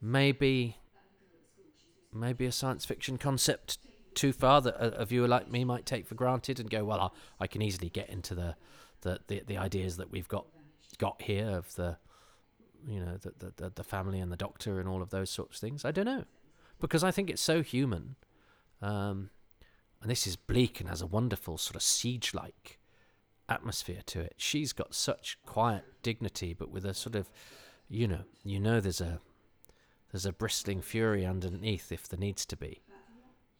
[0.00, 0.76] maybe,
[2.12, 3.78] maybe a science fiction concept
[4.14, 7.00] too far that a, a, viewer like me might take for granted and go, well,
[7.38, 8.56] I, I can easily get into the,
[9.02, 10.46] the, the, the, ideas that we've got
[10.98, 11.96] got here of the,
[12.86, 15.60] you know, the, the, the family and the doctor and all of those sorts of
[15.60, 15.84] things.
[15.84, 16.24] I don't know,
[16.80, 18.16] because I think it's so human.
[18.82, 19.30] Um,
[20.02, 22.80] and this is bleak and has a wonderful sort of siege-like
[23.48, 24.34] atmosphere to it.
[24.36, 27.30] She's got such quiet dignity, but with a sort of,
[27.88, 29.20] you know, you know, there's a
[30.10, 32.82] there's a bristling fury underneath if there needs to be.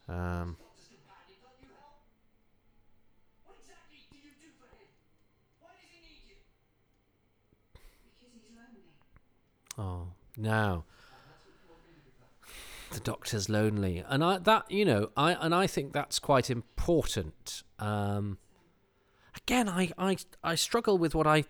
[0.09, 0.57] Um,
[9.79, 10.85] oh, now
[12.93, 17.63] the doctor's lonely, and I that you know I and I think that's quite important.
[17.79, 18.39] Um,
[19.37, 21.45] again, I, I I struggle with what I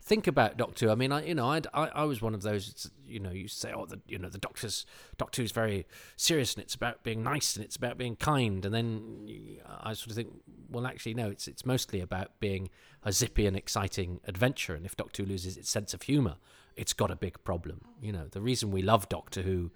[0.00, 0.90] think about Doctor.
[0.90, 2.90] I mean, I you know, I'd, i I was one of those.
[3.06, 4.86] You know, you say, oh, the you know, the Doctor's
[5.16, 5.86] Doctor is very
[6.16, 10.10] serious, and it's about being nice, and it's about being kind, and then I sort
[10.10, 10.32] of think,
[10.70, 12.70] well, actually, no, it's it's mostly about being
[13.04, 14.74] a zippy and exciting adventure.
[14.74, 16.36] And if Doctor Who loses its sense of humour,
[16.76, 17.82] it's got a big problem.
[18.00, 19.70] You know, the reason we love Doctor Who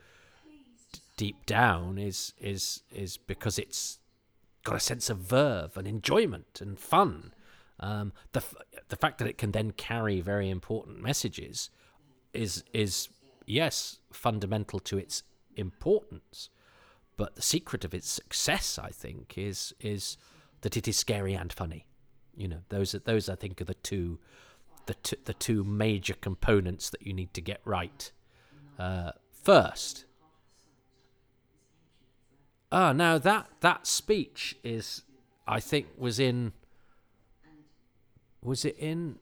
[1.25, 3.99] deep down is is is because it's
[4.65, 7.33] got a sense of verve and enjoyment and fun
[7.83, 8.55] um, the f-
[8.89, 11.69] the fact that it can then carry very important messages
[12.33, 13.09] is is
[13.45, 15.25] yes fundamental to its
[15.57, 16.49] importance,
[17.17, 20.17] but the secret of its success, I think, is is
[20.61, 21.87] that it is scary and funny.
[22.37, 24.21] You know, those are those I think are the two
[24.87, 28.13] the t- the two major components that you need to get right
[28.79, 29.11] uh,
[29.43, 30.05] first.
[32.73, 35.03] Ah, now that that speech is,
[35.47, 36.53] I think, was in
[38.43, 39.19] was it in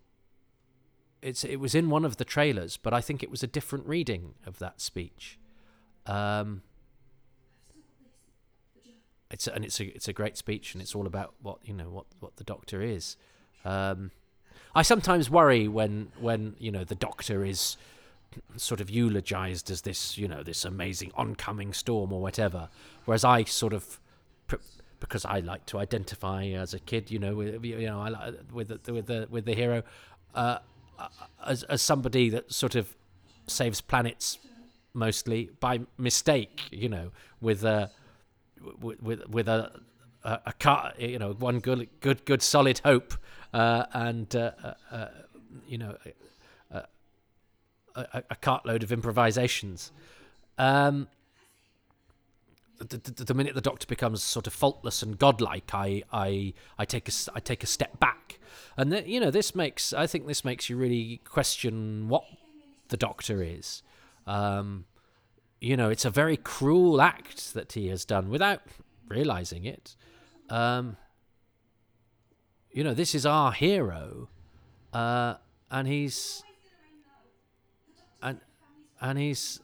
[1.20, 3.86] it's it was in one of the trailers, but I think it was a different
[3.86, 5.36] reading of that speech.
[6.06, 6.62] Um,
[9.32, 11.88] it's and it's a it's a great speech, and it's all about what you know
[11.90, 13.16] what what the Doctor is.
[13.64, 14.12] Um,
[14.76, 17.76] I sometimes worry when when you know the Doctor is
[18.56, 22.68] sort of eulogized as this you know this amazing oncoming storm or whatever,
[23.04, 24.00] whereas I sort of
[25.00, 28.68] because I like to identify as a kid, you know, with you know, I with
[28.68, 29.82] the, with the with the hero,
[30.34, 30.58] uh,
[31.44, 32.94] as as somebody that sort of
[33.46, 34.38] saves planets
[34.92, 37.90] mostly by mistake, you know, with a
[38.80, 39.80] with with, with a
[40.22, 43.14] a, a car, you know, one good good good solid hope,
[43.52, 45.08] uh, and uh, uh, uh
[45.66, 45.96] you know,
[47.94, 49.92] a, a cartload of improvisations.
[50.59, 51.09] Um,
[52.79, 56.85] the, the, the, minute the Doctor becomes sort of faultless and godlike, I I I
[56.85, 58.38] take a I take a step back,
[58.76, 62.24] and then, you know this makes I think this makes you really question what
[62.88, 63.83] the Doctor is.
[64.26, 64.87] Um,
[65.61, 68.62] you know, it's a very cruel act that he has done without
[69.09, 69.94] realizing it.
[70.48, 70.96] Um,
[72.72, 74.29] you know, this is our hero,
[74.92, 75.35] uh,
[75.70, 76.42] and he's
[79.00, 79.60] and he's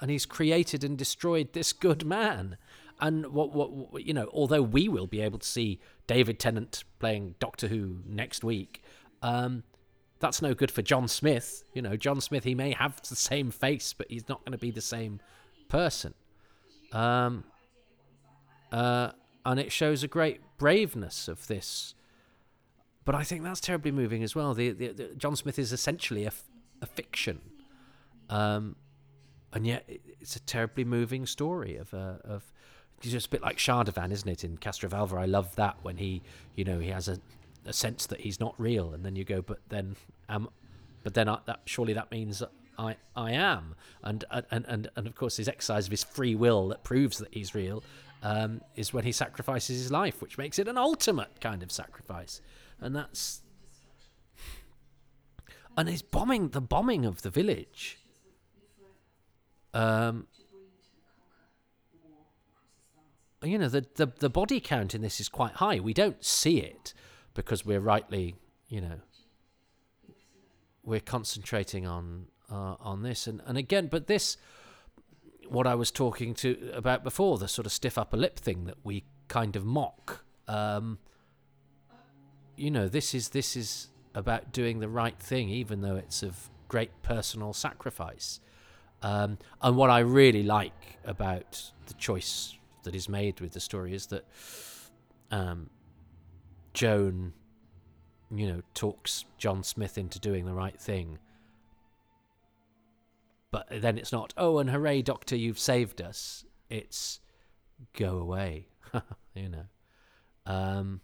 [0.00, 2.56] and he's created and destroyed this good man.
[3.00, 7.34] And what, what, you know, although we will be able to see David Tennant playing
[7.38, 8.82] Doctor Who next week,
[9.22, 9.62] um,
[10.18, 11.64] that's no good for John Smith.
[11.74, 14.58] You know, John Smith, he may have the same face, but he's not going to
[14.58, 15.20] be the same
[15.68, 16.14] person.
[16.92, 17.44] Um,
[18.70, 19.12] uh,
[19.44, 21.94] and it shows a great braveness of this.
[23.04, 24.52] But I think that's terribly moving as well.
[24.52, 26.44] The, the, the John Smith is essentially a, f-
[26.82, 27.40] a fiction,
[28.30, 28.76] um,
[29.52, 29.84] and yet
[30.20, 32.50] it's a terribly moving story of uh, of
[33.02, 34.44] it's just a bit like Shardovan, isn't it?
[34.44, 36.22] In Castrovalva, I love that when he,
[36.54, 37.18] you know, he has a,
[37.64, 39.96] a sense that he's not real, and then you go, but then,
[40.28, 40.50] um,
[41.02, 42.42] but then I, that surely that means
[42.78, 46.68] I I am, and and and and of course his exercise of his free will
[46.68, 47.82] that proves that he's real,
[48.22, 52.42] um, is when he sacrifices his life, which makes it an ultimate kind of sacrifice,
[52.80, 53.40] and that's
[55.76, 57.99] and his bombing the bombing of the village.
[59.72, 60.26] Um,
[63.42, 65.80] you know the, the the body count in this is quite high.
[65.80, 66.92] We don't see it
[67.34, 68.34] because we're rightly,
[68.68, 69.00] you know,
[70.84, 74.36] we're concentrating on uh, on this and and again, but this
[75.48, 78.76] what I was talking to about before, the sort of stiff upper lip thing that
[78.84, 80.24] we kind of mock.
[80.46, 80.98] Um,
[82.56, 86.50] you know, this is this is about doing the right thing, even though it's of
[86.68, 88.40] great personal sacrifice.
[89.02, 93.94] Um, and what I really like about the choice that is made with the story
[93.94, 94.24] is that
[95.30, 95.70] um,
[96.74, 97.32] Joan,
[98.34, 101.18] you know, talks John Smith into doing the right thing.
[103.50, 106.44] But then it's not, oh, and hooray, Doctor, you've saved us.
[106.68, 107.20] It's
[107.94, 108.68] go away,
[109.34, 109.64] you know.
[110.46, 111.00] Um,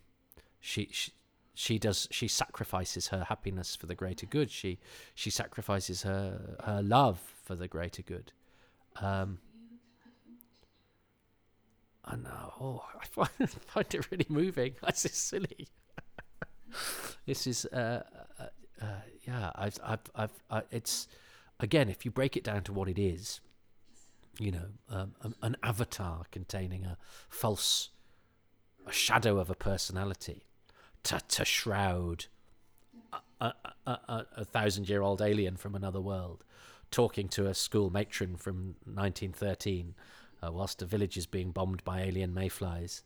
[0.61, 1.13] she, she
[1.59, 4.51] she does she sacrifices her happiness for the greater good.
[4.51, 4.79] She
[5.15, 8.31] she sacrifices her her love for the greater good.
[8.97, 9.39] Um,
[12.05, 14.75] and uh, oh, I find, I find it really moving.
[14.87, 15.69] This is silly.
[17.27, 18.03] this is uh,
[18.39, 18.45] uh,
[18.83, 18.87] uh,
[19.27, 19.51] yeah.
[19.55, 21.09] I've I've I've uh, it's
[21.59, 23.41] again if you break it down to what it is,
[24.39, 26.99] you know, um, an avatar containing a
[27.31, 27.89] false,
[28.87, 30.43] a shadow of a personality,
[31.29, 32.27] to shroud
[33.41, 33.53] a,
[33.87, 36.45] a, a, a thousand year old alien from another world,
[36.91, 39.95] talking to a school matron from 1913
[40.43, 43.03] uh, whilst a village is being bombed by alien mayflies.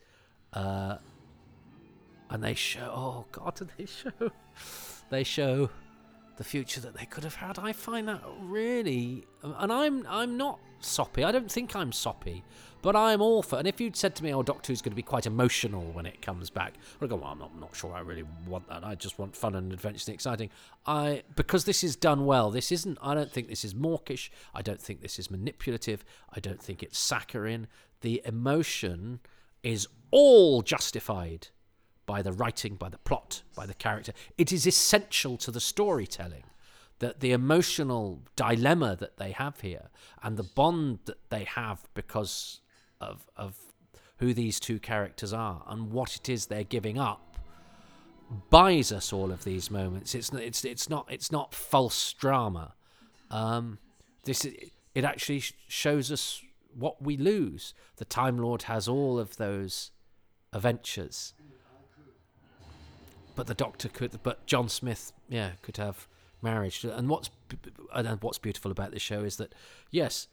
[0.53, 0.97] Uh,
[2.29, 4.31] and they show, oh God, they show,
[5.11, 5.71] they show
[6.37, 7.59] the future that they could have had.
[7.59, 11.25] I find that really, and I'm I'm not soppy.
[11.25, 12.43] I don't think I'm soppy,
[12.83, 13.59] but I'm all for.
[13.59, 16.07] And if you'd said to me, "Oh, Doctor Who's going to be quite emotional when
[16.07, 17.93] it comes back," I'd go, "Well, I'm not, I'm not sure.
[17.93, 18.85] I really want that.
[18.85, 20.51] I just want fun and adventure and exciting."
[20.87, 22.51] I because this is done well.
[22.51, 22.99] This isn't.
[23.03, 24.31] I don't think this is mawkish.
[24.55, 26.05] I don't think this is manipulative.
[26.35, 27.69] I don't think it's saccharine.
[28.01, 29.21] The emotion
[29.63, 31.49] is all justified
[32.11, 34.13] by the writing, by the plot, by the character.
[34.37, 36.43] It is essential to the storytelling
[36.99, 42.61] that the emotional dilemma that they have here and the bond that they have because
[43.01, 43.55] of of
[44.19, 47.39] who these two characters are and what it is they're giving up
[48.51, 50.13] buys us all of these moments.
[50.13, 52.75] It's it's it's not it's not false drama.
[53.31, 53.79] Um,
[54.25, 54.45] this
[54.97, 56.43] it actually shows us
[56.75, 57.73] what we lose.
[57.99, 59.93] The Time Lord has all of those
[60.53, 61.35] adventures
[63.35, 66.07] but the Doctor could, but John Smith, yeah, could have
[66.43, 66.85] marriage.
[66.85, 67.31] And what's
[67.95, 69.55] and what's beautiful about this show is that
[69.91, 70.29] yes,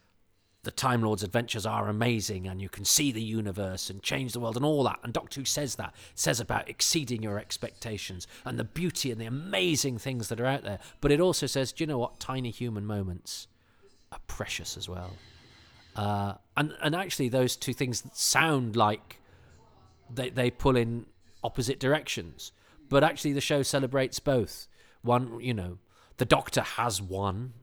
[0.64, 4.40] the Time Lord's adventures are amazing, and you can see the universe and change the
[4.40, 5.00] world and all that.
[5.04, 9.26] And Doctor Who says that says about exceeding your expectations and the beauty and the
[9.26, 10.80] amazing things that are out there.
[11.00, 12.20] But it also says, do you know what?
[12.20, 13.48] Tiny human moments
[14.12, 15.14] are precious as well.
[15.96, 19.22] Uh, and and actually, those two things sound like
[20.14, 21.06] they they pull in
[21.44, 22.52] opposite directions
[22.89, 24.67] but actually the show celebrates both.
[25.02, 25.78] One, you know,
[26.17, 27.54] the Doctor has one,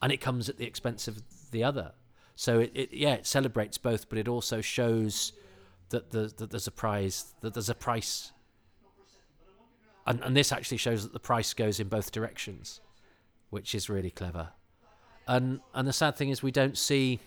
[0.00, 1.92] and it comes at the expense of the other.
[2.34, 5.32] So it, it yeah, it celebrates both, but it also shows
[5.90, 8.32] that, the, that there's a prize, that there's a price,
[10.06, 12.80] and, and this actually shows that the price goes in both directions,
[13.50, 14.50] which is really clever.
[15.28, 17.20] And and the sad thing is we don't see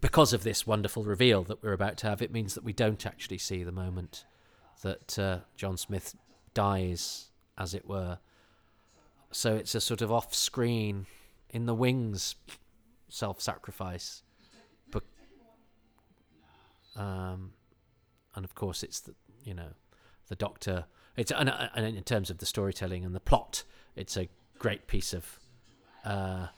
[0.00, 3.06] because of this wonderful reveal that we're about to have, it means that we don't
[3.06, 4.24] actually see the moment
[4.82, 6.14] that uh, John Smith
[6.54, 8.18] dies, as it were.
[9.30, 11.06] So it's a sort of off screen,
[11.50, 12.36] in the wings
[13.08, 14.22] self sacrifice.
[14.90, 15.04] But,
[16.96, 17.52] um,
[18.34, 19.70] and of course, it's the, you know,
[20.28, 20.84] the doctor.
[21.16, 23.64] It's and, and in terms of the storytelling and the plot,
[23.96, 24.28] it's a
[24.58, 25.38] great piece of,
[26.04, 26.48] uh,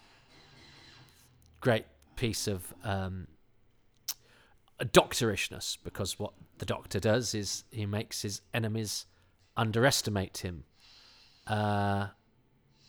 [1.60, 1.86] great
[2.20, 3.26] piece of um,
[4.84, 9.06] doctorishness because what the doctor does is he makes his enemies
[9.56, 10.64] underestimate him,
[11.46, 12.08] uh,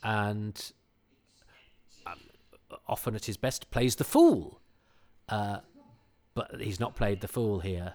[0.03, 0.73] and
[2.05, 2.19] um,
[2.89, 4.59] often at his best plays the fool.
[5.29, 5.59] Uh,
[6.33, 7.93] but he's not played the fool here.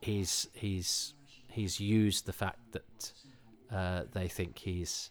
[0.00, 1.14] He's he's
[1.50, 3.12] he's used the fact that
[3.72, 5.10] uh, they think he's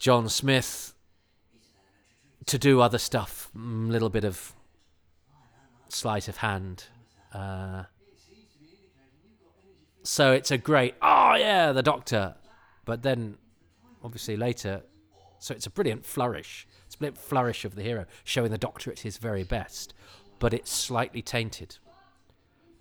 [0.00, 0.93] John Smith
[2.46, 4.54] to do other stuff, a little bit of
[5.88, 6.84] sleight of hand.
[7.32, 7.84] Uh,
[10.02, 12.34] so it's a great, oh yeah, the Doctor.
[12.84, 13.38] But then,
[14.02, 14.82] obviously, later,
[15.38, 16.66] so it's a brilliant flourish.
[16.86, 19.94] It's a brilliant flourish of the hero, showing the Doctor at his very best.
[20.38, 21.78] But it's slightly tainted.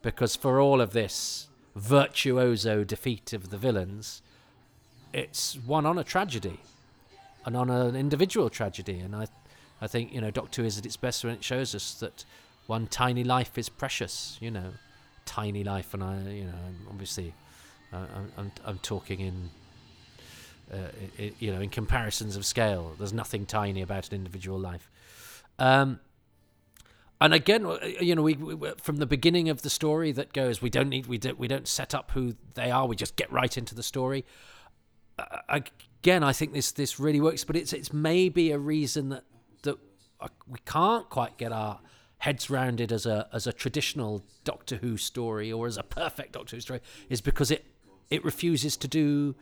[0.01, 4.21] Because for all of this virtuoso defeat of the villains,
[5.13, 6.59] it's one on a tragedy
[7.45, 8.99] and on an individual tragedy.
[8.99, 9.27] And I,
[9.83, 12.25] I think, you know, Doctor is at its best when it shows us that
[12.67, 14.71] one tiny life is precious, you know
[15.25, 16.53] tiny life, and I, you know,
[16.89, 17.33] obviously,
[17.91, 19.49] uh, I'm, I'm, I'm talking in,
[20.71, 22.93] uh, it, you know, in comparisons of scale.
[22.97, 24.89] There's nothing tiny about an individual life.
[25.59, 25.99] Um,
[27.21, 30.61] and again, uh, you know, we, we, from the beginning of the story that goes,
[30.61, 32.85] we don't need, we don't, we don't set up who they are.
[32.85, 34.25] We just get right into the story.
[35.17, 35.61] Uh,
[36.01, 39.32] again, I think this this really works, but it's it's maybe a reason that uh,
[40.47, 41.79] we can't quite get our
[42.19, 46.55] heads rounded as a as a traditional Doctor Who story or as a perfect Doctor
[46.55, 47.65] Who story is because it
[48.09, 49.35] it refuses to do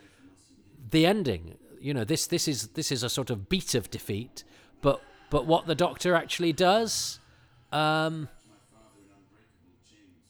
[0.89, 1.57] the ending.
[1.79, 4.43] You know, this this is this is a sort of beat of defeat,
[4.81, 7.19] but but what the Doctor actually does
[7.71, 8.27] um,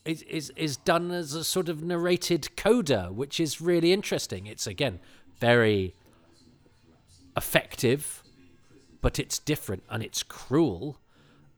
[0.05, 4.47] is, is is done as a sort of narrated coda, which is really interesting.
[4.47, 4.99] It's again
[5.39, 5.93] very
[7.35, 8.23] effective,
[9.01, 10.99] but it's different and it's cruel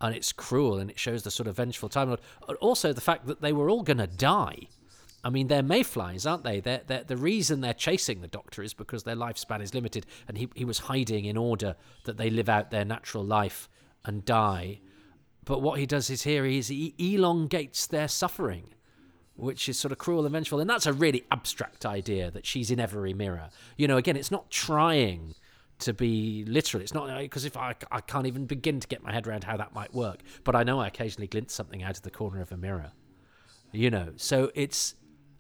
[0.01, 2.19] and it's cruel and it shows the sort of vengeful Time Lord.
[2.59, 4.67] Also, the fact that they were all going to die.
[5.23, 6.59] I mean, they're mayflies, aren't they?
[6.59, 10.37] They're, they're, the reason they're chasing the Doctor is because their lifespan is limited, and
[10.37, 13.69] he, he was hiding in order that they live out their natural life
[14.03, 14.81] and die.
[15.45, 18.73] But what he does is here is he elongates their suffering,
[19.35, 20.59] which is sort of cruel and vengeful.
[20.59, 23.49] And that's a really abstract idea that she's in every mirror.
[23.77, 25.35] You know, again, it's not trying
[25.79, 26.81] to be literal.
[26.81, 29.57] It's not because if I, I can't even begin to get my head around how
[29.57, 32.51] that might work, but I know I occasionally glint something out of the corner of
[32.51, 32.91] a mirror,
[33.71, 34.13] you know.
[34.15, 34.95] So it's,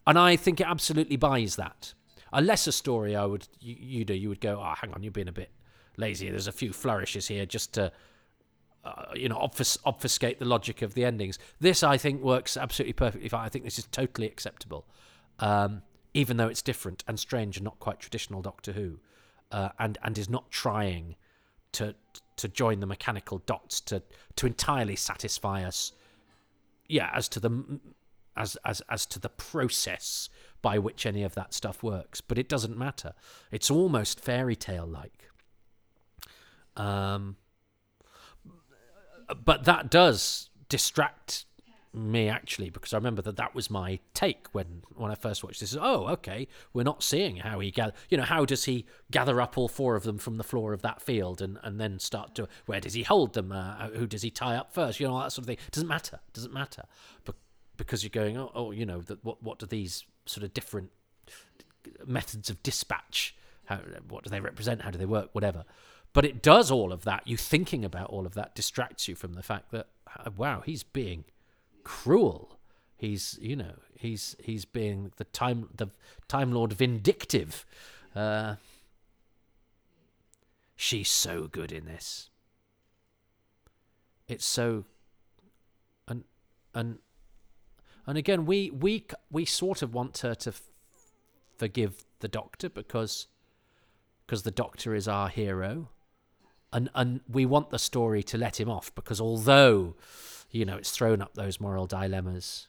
[0.05, 1.93] and I think it absolutely buys that.
[2.33, 5.11] A lesser story, I would you, you do you would go, oh, hang on, you're
[5.11, 5.51] being a bit
[5.97, 6.29] lazy.
[6.29, 7.91] There's a few flourishes here just to.
[8.85, 11.39] Uh, you know, obfus- obfuscate the logic of the endings.
[11.61, 13.45] This, I think, works absolutely perfectly fine.
[13.45, 14.85] I think this is totally acceptable,
[15.39, 18.99] um, even though it's different and strange and not quite traditional Doctor Who
[19.53, 21.15] uh, and and is not trying
[21.71, 21.95] to
[22.35, 24.01] to join the mechanical dots to
[24.35, 25.93] to entirely satisfy us.
[26.89, 27.79] Yeah, as to the
[28.35, 30.27] as as as to the process
[30.61, 33.13] by which any of that stuff works, but it doesn't matter.
[33.51, 35.29] It's almost fairy tale like.
[36.75, 37.37] Um,
[39.45, 41.45] but that does distract
[41.93, 45.59] me actually because I remember that that was my take when when I first watched
[45.59, 45.77] this.
[45.79, 47.93] Oh, okay, we're not seeing how he gather.
[48.09, 50.81] You know, how does he gather up all four of them from the floor of
[50.81, 53.51] that field and and then start to where does he hold them?
[53.51, 54.99] Uh, who does he tie up first?
[54.99, 55.57] You know, that sort of thing.
[55.71, 56.19] Doesn't matter.
[56.33, 56.83] Doesn't matter.
[57.25, 57.35] But
[57.77, 60.89] because you're going, oh, oh you know, that what what do these sort of different
[62.05, 63.35] methods of dispatch?
[63.65, 64.81] How what do they represent?
[64.81, 65.29] How do they work?
[65.33, 65.63] Whatever.
[66.11, 67.27] But it does all of that.
[67.27, 69.87] You thinking about all of that distracts you from the fact that
[70.37, 71.25] wow, he's being
[71.83, 72.59] cruel.
[72.95, 75.87] He's you know he's he's being the time the
[76.27, 77.65] Time Lord vindictive.
[78.15, 78.55] Uh,
[80.75, 82.29] she's so good in this.
[84.27, 84.85] It's so
[86.07, 86.23] and
[86.73, 86.99] and
[88.05, 90.61] and again we we we sort of want her to f-
[91.57, 93.27] forgive the Doctor because
[94.25, 95.89] because the Doctor is our hero,
[96.71, 99.95] and and we want the story to let him off because although
[100.53, 102.67] you know, it's thrown up those moral dilemmas.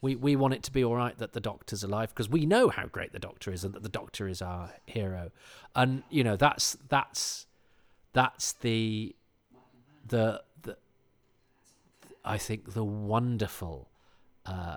[0.00, 2.70] We we want it to be all right that the doctor's alive because we know
[2.70, 5.30] how great the doctor is and that the doctor is our hero,
[5.76, 7.46] and you know that's that's
[8.12, 9.14] that's the
[10.08, 10.76] the the
[12.24, 13.90] I think the wonderful
[14.44, 14.76] uh,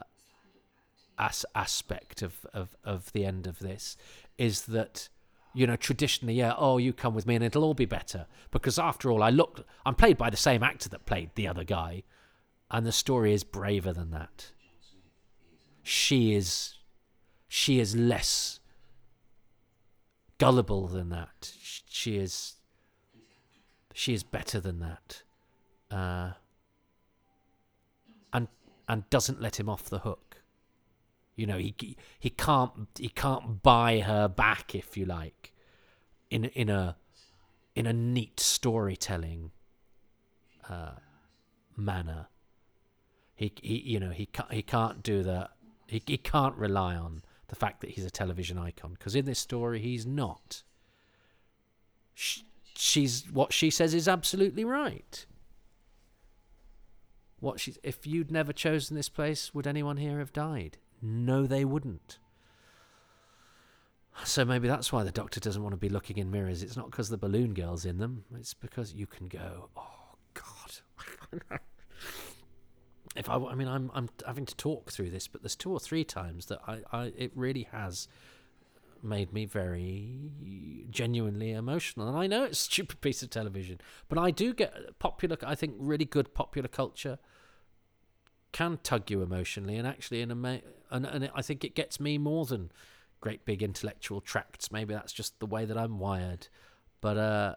[1.18, 3.98] as aspect of, of of the end of this
[4.38, 5.10] is that
[5.56, 8.28] you know, traditionally, yeah, oh, you come with me and it'll all be better.
[8.52, 11.64] Because after all, I look, I'm played by the same actor that played the other
[11.64, 12.04] guy.
[12.72, 14.52] And the story is braver than that.
[15.84, 16.76] She is
[17.48, 18.60] she is less
[20.38, 21.54] gullible than that.
[21.88, 22.56] She is
[23.94, 25.22] she is better than that.
[25.90, 26.32] Uh,
[28.34, 28.48] and
[28.88, 30.42] and doesn't let him off the hook.
[31.36, 35.54] You know, he he can't he can't buy her back, if you like,
[36.30, 36.98] in in a
[37.76, 39.52] in a neat storytelling
[40.70, 40.94] uh,
[41.78, 42.28] manner.
[43.36, 45.52] He, he you know he can't he can't do that.
[45.88, 49.40] He he can't rely on the fact that he's a television icon because in this
[49.40, 50.64] story he's not.
[52.14, 52.44] She,
[52.76, 55.26] she's what she says is absolutely right.
[57.40, 60.78] What she if you'd never chosen this place, would anyone here have died?
[61.02, 62.20] No, they wouldn't.
[64.24, 66.64] So maybe that's why the doctor doesn't want to be looking in mirrors.
[66.64, 68.24] It's not because the balloon girl's in them.
[68.40, 71.60] It's because you can go, oh God.
[73.16, 75.80] if I, I mean, I'm I'm having to talk through this, but there's two or
[75.80, 78.08] three times that I, I it really has
[79.02, 80.32] made me very
[80.90, 82.08] genuinely emotional.
[82.08, 85.38] And I know it's a stupid piece of television, but I do get popular.
[85.46, 87.20] I think really good popular culture
[88.52, 90.62] can tug you emotionally, and actually, in a
[90.92, 92.72] and and I think it gets me more than
[93.22, 94.72] great big intellectual tracts.
[94.72, 96.48] Maybe that's just the way that I'm wired,
[97.02, 97.56] but uh,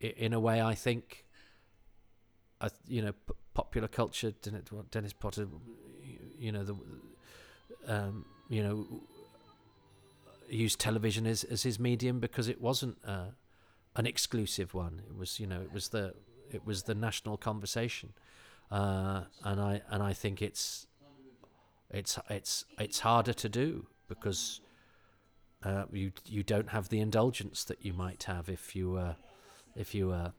[0.00, 1.24] in a way, I think,
[2.60, 3.12] I you know
[3.56, 4.32] popular culture,
[4.90, 5.48] Dennis Potter,
[6.38, 6.76] you know the,
[7.88, 8.86] um, you know,
[10.50, 13.30] used television as as his medium because it wasn't uh,
[13.96, 15.00] an exclusive one.
[15.08, 16.14] It was you know it was the
[16.50, 18.12] it was the national conversation,
[18.70, 20.86] uh, and I and I think it's
[21.90, 24.60] it's it's it's harder to do because
[25.64, 29.14] uh, you you don't have the indulgence that you might have if you uh,
[29.74, 30.32] if you were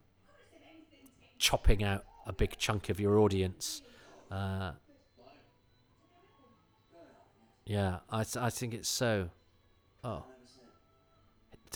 [1.39, 3.81] chopping out a big chunk of your audience.
[4.29, 4.73] Uh,
[7.65, 9.29] yeah, I th- I think it's so.
[10.03, 10.25] Oh,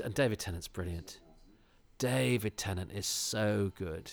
[0.04, 1.20] and David Tennant's brilliant.
[1.98, 4.12] David Tennant is so good,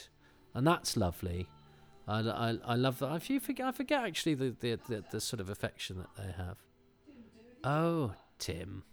[0.55, 1.49] and that's lovely.
[2.07, 3.11] I, I, I love that.
[3.11, 6.57] I forget, I forget actually the, the, the, the sort of affection that they have.
[7.62, 8.84] Oh, Tim.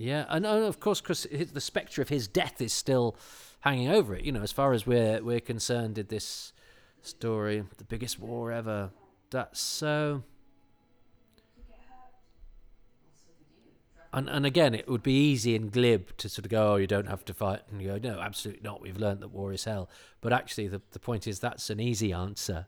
[0.00, 3.16] Yeah, and of course, because the spectre of his death is still
[3.60, 4.24] hanging over it.
[4.24, 6.54] You know, as far as we're we're concerned, did this
[7.02, 8.92] story the biggest war ever?
[9.28, 10.22] That's so.
[14.10, 16.86] And and again, it would be easy and glib to sort of go, "Oh, you
[16.86, 18.80] don't have to fight," and go, "No, absolutely not.
[18.80, 19.90] We've learned that war is hell."
[20.22, 22.64] But actually, the the point is that's an easy answer.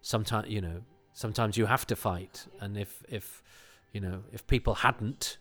[0.00, 0.80] Sometimes, you know,
[1.12, 3.42] sometimes you have to fight, and if if
[3.92, 5.36] you know if people hadn't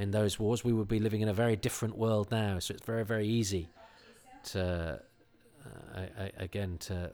[0.00, 2.58] in those wars, we would be living in a very different world now.
[2.58, 3.68] So it's very, very easy
[4.44, 5.00] to,
[5.64, 7.12] uh, I, I, again, to,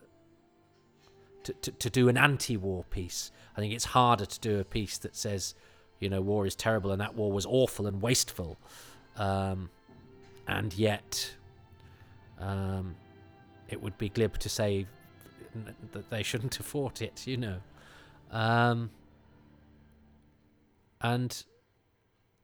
[1.43, 3.31] to, to, to do an anti-war piece.
[3.57, 5.53] I think it's harder to do a piece that says,
[5.99, 8.57] you know, war is terrible and that war was awful and wasteful,
[9.17, 9.69] um,
[10.47, 11.33] and yet,
[12.39, 12.95] um,
[13.67, 14.85] it would be glib to say
[15.91, 17.27] that they shouldn't have fought it.
[17.27, 17.57] You know,
[18.31, 18.91] um,
[21.01, 21.43] and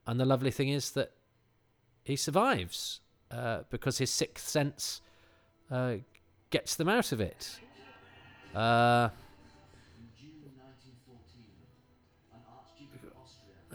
[0.06, 1.12] and the lovely thing is that
[2.04, 3.00] he survives
[3.30, 5.00] uh, because his sixth sense
[5.70, 5.96] uh,
[6.50, 7.58] gets them out of it.
[8.54, 9.08] Uh,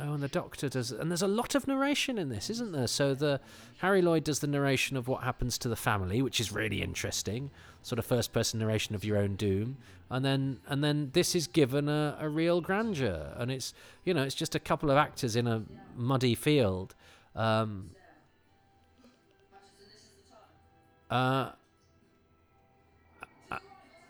[0.01, 2.87] Oh, and the Doctor does, and there's a lot of narration in this, isn't there?
[2.87, 3.41] So the
[3.79, 7.51] Harry Lloyd does the narration of what happens to the family, which is really interesting,
[7.83, 9.75] sort of first-person narration of your own doom,
[10.09, 13.73] and then and then this is given a, a real grandeur, and it's
[14.05, 15.63] you know it's just a couple of actors in a
[15.97, 16.95] muddy field,
[17.35, 17.89] um,
[21.09, 21.49] uh,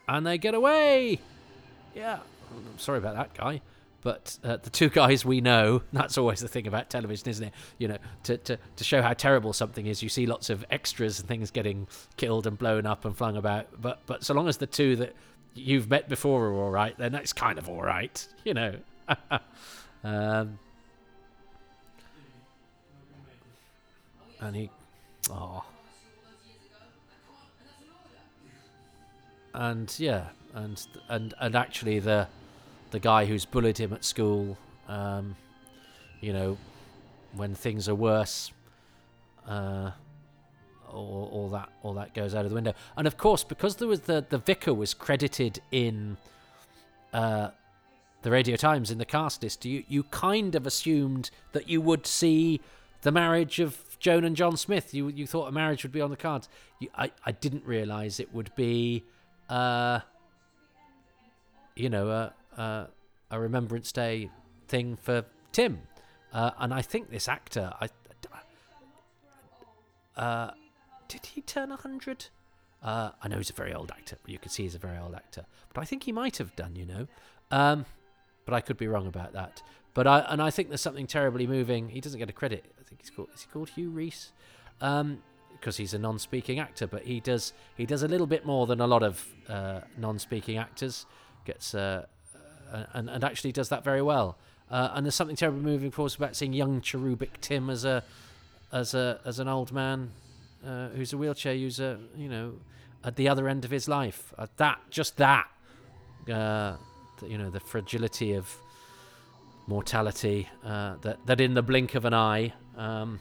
[0.08, 1.20] and they get away.
[1.96, 2.20] Yeah,
[2.78, 3.62] sorry about that guy.
[4.02, 7.54] But uh, the two guys we know, that's always the thing about television, isn't it?
[7.78, 11.20] You know, to, to, to show how terrible something is, you see lots of extras
[11.20, 11.88] and things getting
[12.18, 13.68] killed and blown up and flung about.
[13.82, 15.14] But but so long as the two that
[15.54, 18.76] you've met before are all right, then that's kind of all right, you know.
[20.04, 20.60] um,
[24.40, 24.70] and he,
[25.32, 25.66] oh,
[29.54, 32.28] and yeah, and and and actually the
[32.92, 35.36] the guy who's bullied him at school, um,
[36.22, 36.58] you know,
[37.34, 38.52] when things are worse,
[39.48, 39.92] uh,
[40.90, 42.74] all, all, that all that goes out of the window.
[42.98, 46.18] And of course, because there was the the vicar was credited in
[47.14, 47.50] uh,
[48.22, 52.08] the Radio Times in the cast list, you you kind of assumed that you would
[52.08, 52.60] see
[53.02, 54.94] the marriage of Joan and John Smith.
[54.94, 56.50] You you thought a marriage would be on the cards.
[56.80, 59.04] You, I I didn't realise it would be.
[59.48, 60.02] Uh,
[61.76, 62.88] you know, a, uh,
[63.32, 64.30] a Remembrance Day
[64.68, 65.82] thing for Tim.
[66.32, 67.90] Uh, and I think this actor, I,
[70.16, 70.52] uh,
[71.08, 72.28] did he turn 100?
[72.84, 74.18] Uh, I know he's a very old actor.
[74.28, 76.76] You can see he's a very old actor, but I think he might have done,
[76.76, 77.08] you know.
[77.52, 77.86] Um,
[78.46, 79.62] but I could be wrong about that.
[79.94, 81.90] But I and I think there's something terribly moving.
[81.90, 82.66] He doesn't get a credit.
[82.80, 84.32] I think he's called is he called Hugh Reese,
[84.82, 86.88] um, because he's a non-speaking actor.
[86.88, 90.58] But he does he does a little bit more than a lot of uh, non-speaking
[90.58, 91.06] actors.
[91.46, 92.06] Gets uh,
[92.94, 94.38] and and actually does that very well.
[94.72, 98.04] Uh, and there's something terribly moving, course, about seeing young cherubic Tim as a
[98.72, 100.12] as a as an old man
[100.66, 101.98] uh, who's a wheelchair user.
[102.16, 102.54] You know,
[103.04, 104.34] at the other end of his life.
[104.38, 105.48] Uh, that just that.
[106.32, 106.76] Uh,
[107.28, 108.56] you know the fragility of
[109.68, 113.20] mortality uh, that that in the blink of an eye um,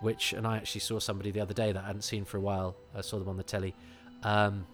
[0.00, 2.40] which and I actually saw somebody the other day that I hadn't seen for a
[2.40, 3.74] while I saw them on the telly
[4.22, 4.66] um,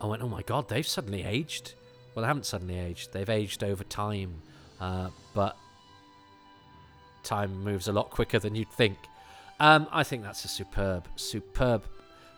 [0.00, 1.74] I went oh my god they've suddenly aged
[2.16, 4.42] well they haven't suddenly aged they've aged over time
[4.80, 5.56] uh, but
[7.22, 8.96] time moves a lot quicker than you'd think
[9.60, 11.84] um, I think that's a superb superb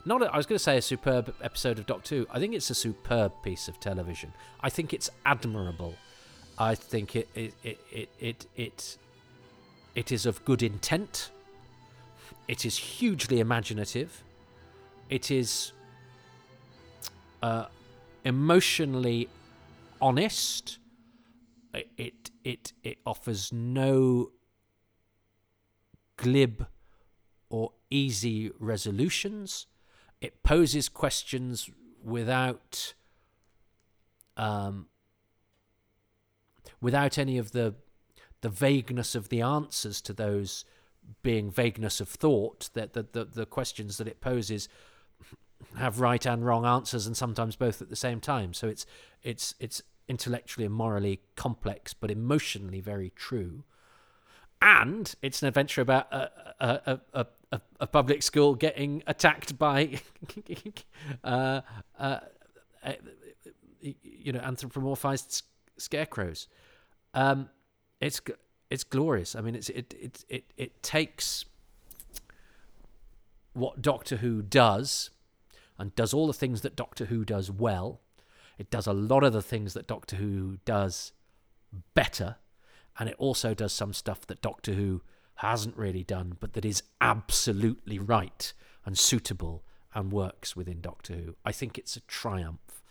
[0.04, 2.26] not a, I was going to say a superb episode of Doctor Who.
[2.30, 4.32] I think it's a superb piece of television.
[4.60, 5.94] I think it's admirable.
[6.56, 8.96] I think it it it it it, it,
[9.94, 11.30] it is of good intent.
[12.46, 14.22] It is hugely imaginative.
[15.10, 15.72] It is
[17.42, 17.66] uh,
[18.24, 19.28] emotionally
[20.01, 20.78] honest.
[21.74, 24.30] It, it it offers no
[26.16, 26.66] glib
[27.51, 29.66] or easy resolutions
[30.20, 31.70] it poses questions
[32.03, 32.94] without
[34.36, 34.86] um,
[36.80, 37.74] without any of the
[38.40, 40.64] the vagueness of the answers to those
[41.22, 44.68] being vagueness of thought that the, the, the questions that it poses
[45.76, 48.86] have right and wrong answers and sometimes both at the same time so it's
[49.22, 53.64] it's it's intellectually and morally complex but emotionally very true
[54.61, 56.30] and it's an adventure about a,
[56.61, 60.00] a, a, a, a public school getting attacked by,
[61.24, 61.61] uh,
[61.98, 62.18] uh,
[62.82, 62.92] uh,
[63.80, 65.42] you know, anthropomorphized
[65.76, 66.48] scarecrows.
[67.14, 67.48] Um,
[68.00, 68.20] it's
[68.70, 69.34] it's glorious.
[69.34, 71.44] I mean, it's it it it it takes
[73.52, 75.11] what Doctor Who does,
[75.78, 78.00] and does all the things that Doctor Who does well.
[78.58, 81.12] It does a lot of the things that Doctor Who does
[81.94, 82.36] better,
[82.98, 85.02] and it also does some stuff that Doctor Who
[85.36, 88.52] hasn't really done, but that is absolutely right
[88.84, 89.62] and suitable
[89.94, 91.36] and works within Doctor Who.
[91.44, 92.82] I think it's a triumph.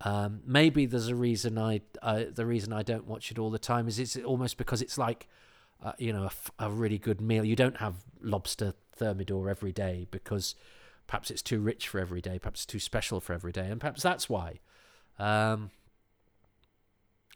[0.00, 3.88] Um, maybe there's a reason I, the reason I don't watch it all the time
[3.88, 5.26] is it's almost because it's like,
[5.82, 7.44] uh, you know, a, really good meal.
[7.44, 10.54] You don't have lobster thermidor every day because
[11.06, 13.80] perhaps it's too rich for every day, perhaps it's too special for every day, and
[13.80, 14.60] perhaps that's why.
[15.18, 15.70] Um,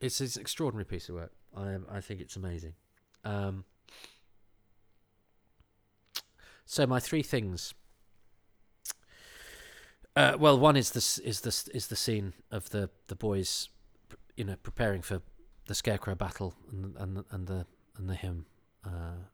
[0.01, 1.33] it's, it's an extraordinary piece of work.
[1.57, 2.75] I I think it's amazing.
[3.25, 3.65] Um,
[6.65, 7.75] so my three things.
[10.17, 13.69] Uh, well, one is this is this is the scene of the the boys,
[14.37, 15.21] you know, preparing for
[15.67, 17.67] the scarecrow battle and and and the
[17.97, 18.47] and the hymn,
[18.85, 19.25] uh,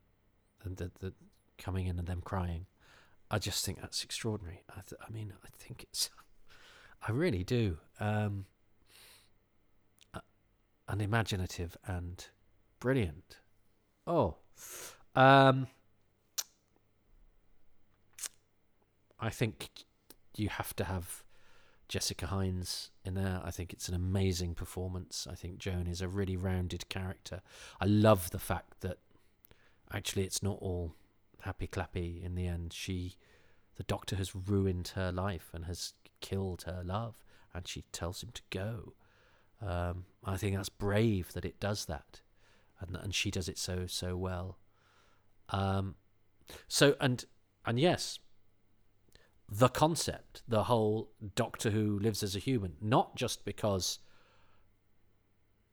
[0.64, 1.12] and the the
[1.58, 2.66] coming in and them crying.
[3.30, 4.62] I just think that's extraordinary.
[4.70, 6.10] I, th- I mean, I think it's,
[7.06, 8.46] I really do, um,
[10.14, 10.20] uh,
[10.98, 12.24] imaginative and
[12.78, 13.38] brilliant.
[14.06, 14.36] Oh,
[15.14, 15.66] um,
[19.18, 19.70] I think
[20.36, 21.24] you have to have
[21.88, 23.40] Jessica Hynes in there.
[23.44, 25.26] I think it's an amazing performance.
[25.30, 27.42] I think Joan is a really rounded character.
[27.80, 28.98] I love the fact that
[29.92, 30.94] actually it's not all
[31.46, 32.72] happy clappy in the end.
[32.72, 33.16] She,
[33.76, 37.14] the doctor, has ruined her life and has killed her love,
[37.54, 38.92] and she tells him to go.
[39.60, 42.20] Um, I think that's brave that it does that,
[42.80, 44.58] and and she does it so so well.
[45.48, 45.94] Um,
[46.68, 47.24] so and
[47.64, 48.18] and yes,
[49.48, 53.98] the concept, the whole Doctor Who lives as a human, not just because.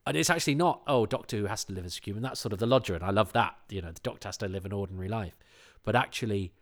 [0.05, 2.23] And it's actually not, oh, Doctor Who has to live as a human.
[2.23, 3.55] That's sort of the lodger, and I love that.
[3.69, 5.37] You know, the Doctor has to live an ordinary life.
[5.83, 6.53] But actually,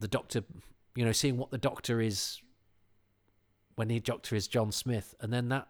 [0.00, 0.44] the Doctor,
[0.94, 2.40] you know, seeing what the Doctor is
[3.74, 5.68] when the Doctor is John Smith, and then that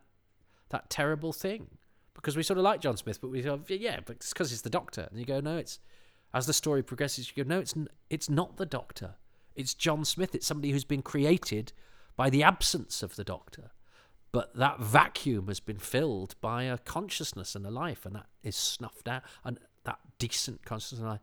[0.71, 1.79] that terrible thing.
[2.15, 4.63] Because we sort of like John Smith, but we go, yeah, but it's because it's
[4.63, 5.09] the Doctor.
[5.11, 5.79] And you go, no, it's
[6.35, 7.75] as the story progresses, you go, no, it's
[8.11, 9.15] it's not the Doctor.
[9.55, 10.35] It's John Smith.
[10.35, 11.73] It's somebody who's been created
[12.17, 13.71] by the absence of the Doctor.
[14.33, 18.57] But that vacuum has been filled by a consciousness and a life, and that is
[18.57, 19.23] snuffed out.
[19.45, 21.19] And that decent consciousness,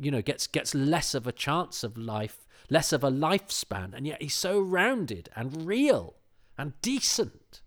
[0.00, 4.06] you know, gets gets less of a chance of life, less of a lifespan, and
[4.06, 6.14] yet he's so rounded and real
[6.56, 7.60] and decent.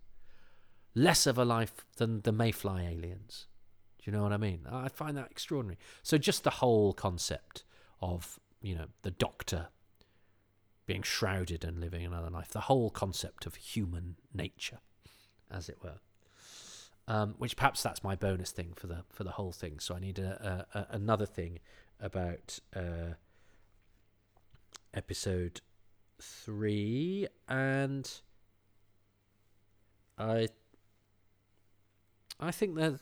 [0.95, 3.45] Less of a life than the Mayfly aliens.
[3.99, 4.61] Do you know what I mean?
[4.69, 5.77] I find that extraordinary.
[6.01, 7.63] So just the whole concept
[8.01, 9.67] of you know the Doctor
[10.87, 12.49] being shrouded and living another life.
[12.49, 14.79] The whole concept of human nature,
[15.51, 15.99] as it were.
[17.09, 19.79] Um, which perhaps that's my bonus thing for the for the whole thing.
[19.79, 21.59] So I need a, a, a another thing
[21.99, 23.13] about uh,
[24.93, 25.61] episode
[26.19, 28.21] three, and
[30.17, 30.47] I
[32.39, 32.99] I think that.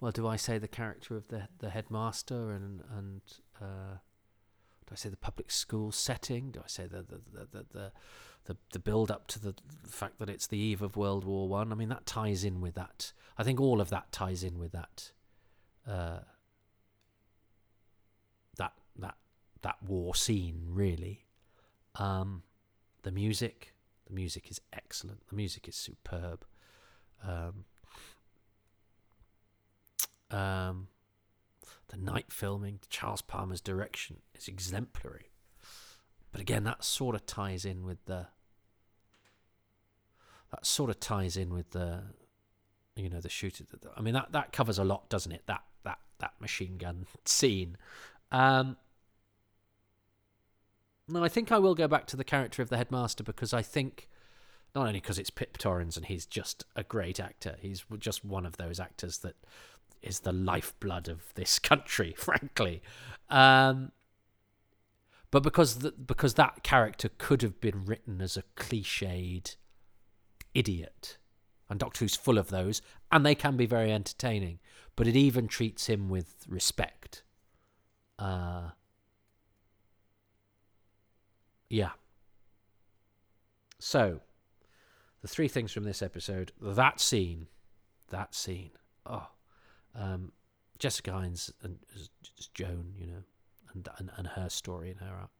[0.00, 3.20] Well, do I say the character of the the headmaster and and
[3.60, 3.98] uh,
[4.86, 6.50] do I say the public school setting?
[6.50, 7.92] Do I say the the the the, the,
[8.44, 9.54] the, the build up to the
[9.86, 11.68] fact that it's the eve of World War One?
[11.68, 11.72] I?
[11.72, 13.12] I mean, that ties in with that.
[13.38, 15.12] I think all of that ties in with that.
[15.86, 16.20] Uh,
[18.56, 19.16] that that
[19.62, 21.24] that war scene really.
[21.96, 22.42] Um,
[23.02, 23.74] the music,
[24.06, 25.26] the music is excellent.
[25.28, 26.44] The music is superb.
[27.26, 27.64] Um,
[30.30, 30.88] um,
[31.88, 35.29] the night filming, Charles Palmer's direction is exemplary.
[36.32, 38.28] But again, that sort of ties in with the.
[40.50, 42.02] That sort of ties in with the,
[42.96, 43.64] you know, the shooter.
[43.96, 45.42] I mean, that that covers a lot, doesn't it?
[45.46, 47.76] That that that machine gun scene.
[48.32, 48.76] Um,
[51.14, 54.08] I think I will go back to the character of the headmaster because I think
[54.74, 58.46] not only because it's Pip Torrens and he's just a great actor, he's just one
[58.46, 59.34] of those actors that
[60.02, 62.82] is the lifeblood of this country, frankly.
[63.28, 63.92] Um,
[65.30, 69.56] but because the, because that character could have been written as a cliched
[70.54, 71.18] idiot,
[71.68, 74.58] and Doctor Who's full of those, and they can be very entertaining.
[74.96, 77.22] But it even treats him with respect.
[78.18, 78.70] Uh,
[81.68, 81.90] yeah.
[83.78, 84.20] So,
[85.22, 87.46] the three things from this episode that scene,
[88.10, 88.72] that scene.
[89.06, 89.28] Oh,
[89.94, 90.32] um,
[90.78, 92.10] Jessica Hynes and as
[92.52, 93.22] Joan, you know,
[93.72, 95.30] and, and and her story and her art.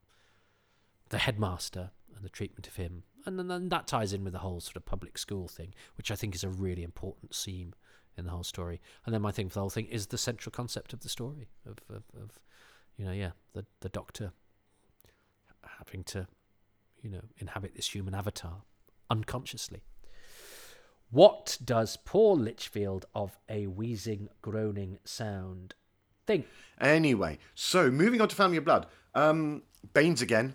[1.09, 4.61] The headmaster and the treatment of him, and then that ties in with the whole
[4.61, 7.75] sort of public school thing, which I think is a really important theme
[8.17, 8.81] in the whole story.
[9.05, 11.49] And then my thing for the whole thing is the central concept of the story
[11.67, 12.39] of, of, of
[12.97, 14.33] you know, yeah, the the doctor
[15.79, 16.27] having to,
[17.03, 18.63] you know, inhabit this human avatar
[19.09, 19.83] unconsciously.
[21.11, 25.75] What does Paul Litchfield of a wheezing, groaning sound
[26.27, 26.47] think?
[26.81, 28.87] Anyway, so moving on to Family of Blood.
[29.15, 29.63] Um,
[29.93, 30.55] Baines again.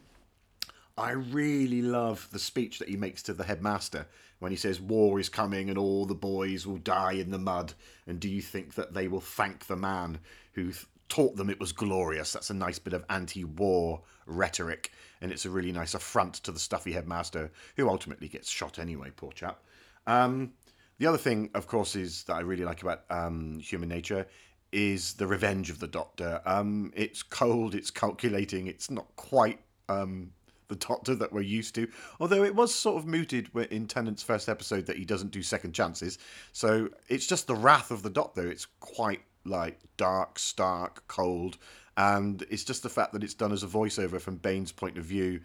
[0.98, 4.08] I really love the speech that he makes to the headmaster
[4.40, 7.74] when he says, War is coming and all the boys will die in the mud.
[8.08, 10.20] And do you think that they will thank the man
[10.54, 10.72] who
[11.10, 12.32] taught them it was glorious?
[12.32, 14.92] That's a nice bit of anti war rhetoric.
[15.22, 19.12] And it's a really nice affront to the stuffy headmaster who ultimately gets shot anyway,
[19.16, 19.62] poor chap.
[20.08, 20.54] Um,
[20.98, 24.28] the other thing, of course, is that I really like about um, Human Nature
[24.76, 26.42] is the revenge of the Doctor.
[26.46, 30.32] Um, it's cold, it's calculating, it's not quite um,
[30.68, 31.88] the Doctor that we're used to.
[32.20, 35.74] Although it was sort of mooted in Tennant's first episode that he doesn't do second
[35.74, 36.20] chances.
[36.52, 38.52] So it's just the wrath of the Doctor.
[38.52, 41.58] It's quite like dark, stark, cold,
[41.96, 45.06] and it's just the fact that it's done as a voiceover from Baines' point of
[45.06, 45.40] view,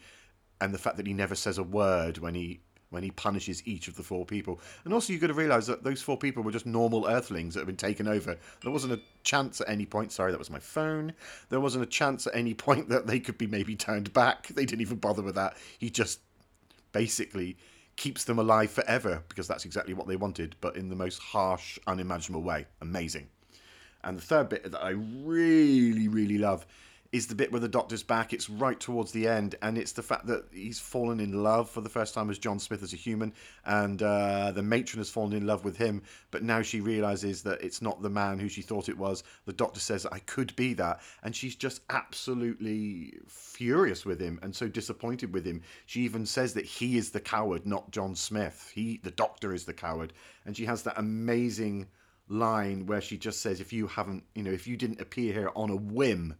[0.60, 2.60] and the fact that he never says a word when he
[2.90, 4.60] when he punishes each of the four people.
[4.84, 7.60] And also, you've got to realise that those four people were just normal Earthlings that
[7.60, 8.36] have been taken over.
[8.62, 10.12] There wasn't a chance at any point.
[10.12, 11.14] Sorry, that was my phone.
[11.48, 14.48] There wasn't a chance at any point that they could be maybe turned back.
[14.48, 15.56] They didn't even bother with that.
[15.78, 16.20] He just
[16.92, 17.56] basically
[17.96, 21.78] keeps them alive forever because that's exactly what they wanted, but in the most harsh,
[21.86, 22.66] unimaginable way.
[22.80, 23.28] Amazing.
[24.02, 26.66] And the third bit that I really, really love
[27.12, 28.32] is the bit where the doctor's back.
[28.32, 31.80] It's right towards the end, and it's the fact that he's fallen in love for
[31.80, 33.32] the first time as John Smith as a human,
[33.64, 36.02] and uh, the matron has fallen in love with him.
[36.30, 39.24] But now she realizes that it's not the man who she thought it was.
[39.44, 44.54] The doctor says, "I could be that," and she's just absolutely furious with him and
[44.54, 45.62] so disappointed with him.
[45.86, 48.70] She even says that he is the coward, not John Smith.
[48.72, 50.12] He, the doctor, is the coward,
[50.44, 51.88] and she has that amazing
[52.28, 55.50] line where she just says, "If you haven't, you know, if you didn't appear here
[55.56, 56.36] on a whim."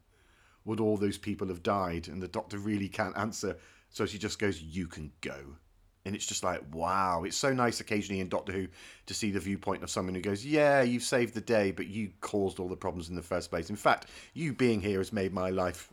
[0.64, 2.08] Would all those people have died?
[2.08, 3.56] And the doctor really can't answer.
[3.90, 5.56] So she just goes, You can go.
[6.06, 7.24] And it's just like, wow.
[7.24, 8.68] It's so nice occasionally in Doctor Who
[9.06, 12.10] to see the viewpoint of someone who goes, Yeah, you've saved the day, but you
[12.20, 13.70] caused all the problems in the first place.
[13.70, 15.90] In fact, you being here has made my life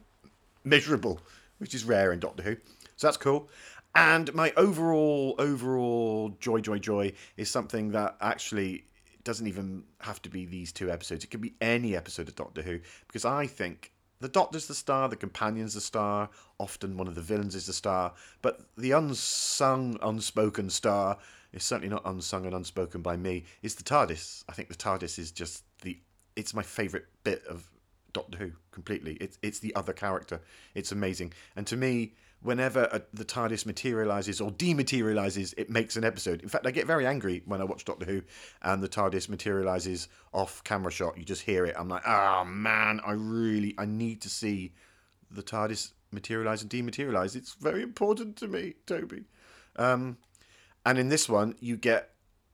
[0.64, 1.20] miserable,
[1.58, 2.56] which is rare in Doctor Who.
[2.96, 3.50] So that's cool.
[3.96, 8.86] And my overall, overall joy, joy, joy is something that actually
[9.24, 11.24] doesn't even have to be these two episodes.
[11.24, 15.10] It could be any episode of Doctor Who because I think the Doctor's the star,
[15.10, 19.98] the companion's the star, often one of the villains is the star, but the unsung,
[20.02, 21.18] unspoken star
[21.54, 24.44] is certainly not unsung and unspoken by me, is the TARDIS.
[24.50, 26.00] I think the TARDIS is just the
[26.36, 27.70] it's my favourite bit of
[28.14, 29.18] Doctor Who completely.
[29.20, 30.42] It's it's the other character.
[30.76, 31.34] It's amazing.
[31.56, 36.42] And to me, whenever a, the TARDIS materializes or dematerializes, it makes an episode.
[36.42, 38.22] In fact, I get very angry when I watch Doctor Who
[38.62, 41.18] and the TARDIS materializes off camera shot.
[41.18, 41.76] You just hear it.
[41.78, 44.74] I'm like, oh man, I really I need to see
[45.30, 47.36] the TARDIS materialize and dematerialize.
[47.36, 49.26] It's very important to me, Toby.
[49.76, 50.18] Um,
[50.86, 52.12] and in this one, you get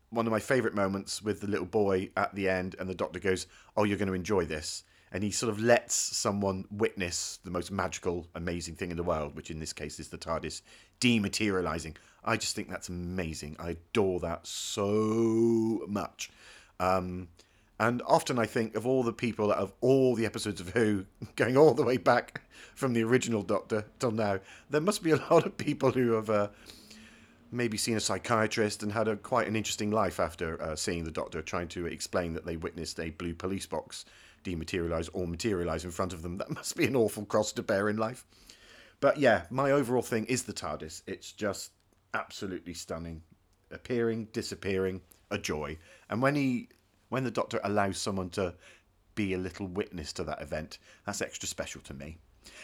[0.10, 3.20] one of my favourite moments with the little boy at the end, and the doctor
[3.20, 4.84] goes, "Oh, you're going to enjoy this,"
[5.14, 9.36] and he sort of lets someone witness the most magical, amazing thing in the world,
[9.36, 10.64] which in this case is the TARDIS
[11.00, 11.96] dematerializing.
[12.26, 13.56] I just think that's amazing.
[13.60, 16.32] I adore that so much.
[16.80, 17.28] Um,
[17.80, 21.06] and often I think of all the people of all the episodes of Who,
[21.36, 22.42] going all the way back
[22.74, 24.40] from the original Doctor till now,
[24.72, 26.48] there must be a lot of people who have uh,
[27.52, 31.12] maybe seen a psychiatrist and had a quite an interesting life after uh, seeing the
[31.12, 34.06] Doctor, trying to explain that they witnessed a blue police box
[34.44, 36.38] dematerialize or materialize in front of them.
[36.38, 38.26] That must be an awful cross to bear in life.
[39.00, 41.02] But yeah, my overall thing is the TARDIS.
[41.08, 41.72] It's just
[42.14, 43.24] absolutely stunning.
[43.72, 45.78] Appearing, disappearing, a joy.
[46.10, 46.70] And when he
[47.10, 48.56] when the doctor allows someone to
[49.16, 52.18] be a little witness to that event, that's extra special to me.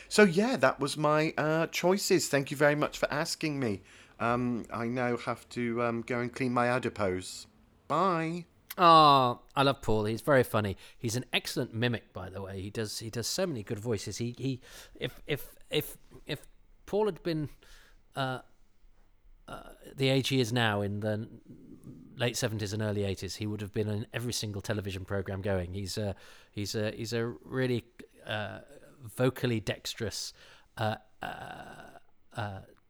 [0.08, 2.28] So yeah, that was my uh, choices.
[2.28, 3.82] Thank you very much for asking me.
[4.20, 7.48] Um, I now have to um, go and clean my adipose.
[7.88, 8.46] Bye.
[8.78, 10.06] Oh, I love Paul.
[10.06, 10.78] He's very funny.
[10.98, 12.62] He's an excellent mimic, by the way.
[12.62, 14.18] He does he does so many good voices.
[14.18, 14.62] He he
[14.96, 16.40] if if if if
[16.86, 17.50] Paul had been
[18.16, 18.40] uh,
[19.48, 19.60] uh,
[19.96, 21.28] the age he is now in the
[22.16, 25.74] late seventies and early eighties, he would have been in every single television program going.
[25.74, 26.16] He's a
[26.52, 27.84] he's a he's a really
[28.26, 28.60] uh,
[29.04, 30.34] vocally dexterous.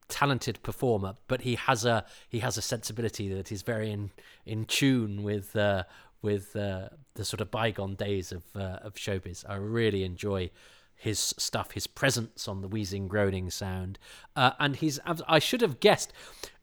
[0.10, 4.10] Talented performer, but he has a he has a sensibility that is very in
[4.46, 5.84] in tune with uh,
[6.22, 9.46] with uh, the sort of bygone days of uh, of showbiz.
[9.48, 10.50] I really enjoy
[10.96, 13.98] his stuff, his presence on the wheezing, groaning sound,
[14.36, 15.00] uh, and he's.
[15.06, 16.12] I should have guessed.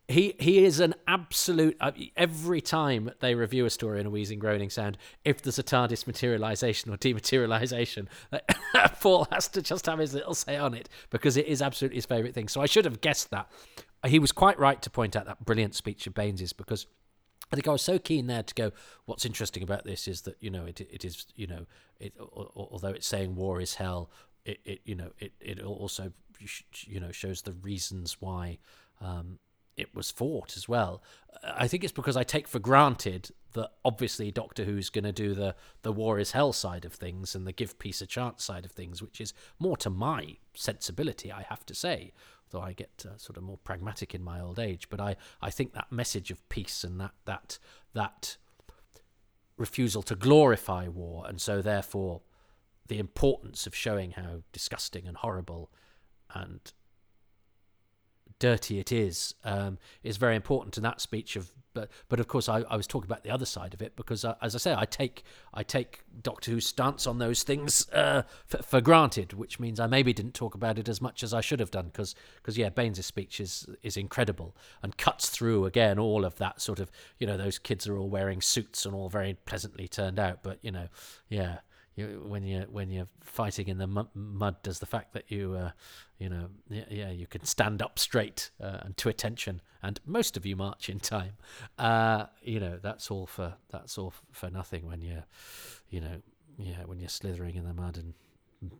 [0.08, 1.76] He he is an absolute.
[1.80, 5.64] Uh, every time they review a story in a wheezing, groaning sound, if there's a
[5.64, 8.06] TARDIS materialization or dematerialization,
[9.00, 12.06] Paul has to just have his little say on it because it is absolutely his
[12.06, 12.46] favorite thing.
[12.46, 13.50] So I should have guessed that.
[14.06, 16.86] He was quite right to point out that brilliant speech of Baines's because
[17.52, 18.72] I think I was so keen there to go.
[19.06, 21.66] What's interesting about this is that you know it it is you know
[21.98, 24.10] it although it's saying war is hell,
[24.44, 26.12] it, it you know it it also
[26.84, 28.58] you know shows the reasons why
[29.00, 29.38] um,
[29.76, 31.02] it was fought as well.
[31.44, 35.34] I think it's because I take for granted that obviously Doctor Who's going to do
[35.34, 38.64] the the war is hell side of things and the give peace a chance side
[38.64, 42.12] of things, which is more to my sensibility, I have to say.
[42.50, 45.50] Though I get uh, sort of more pragmatic in my old age, but I, I
[45.50, 47.58] think that message of peace and that that
[47.92, 48.36] that
[49.56, 52.22] refusal to glorify war, and so therefore
[52.88, 55.70] the importance of showing how disgusting and horrible
[56.32, 56.72] and
[58.38, 62.48] dirty it is um, is very important in that speech of but but of course
[62.48, 64.74] I, I was talking about the other side of it because uh, as I say
[64.76, 65.22] I take
[65.54, 69.86] I take Doctor Who's stance on those things uh, for, for, granted which means I
[69.86, 72.70] maybe didn't talk about it as much as I should have done because because yeah
[72.70, 77.26] Baines' speech is is incredible and cuts through again all of that sort of you
[77.26, 80.72] know those kids are all wearing suits and all very pleasantly turned out but you
[80.72, 80.88] know
[81.28, 81.58] yeah
[81.96, 85.70] you, when you when you're fighting in the mud, does the fact that you uh,
[86.18, 90.44] you know yeah, you can stand up straight uh, and to attention, and most of
[90.44, 91.32] you march in time.
[91.78, 95.24] Uh, you know that's all for that's all for nothing when you're
[95.88, 96.20] you know
[96.58, 98.12] yeah when you're slithering in the mud and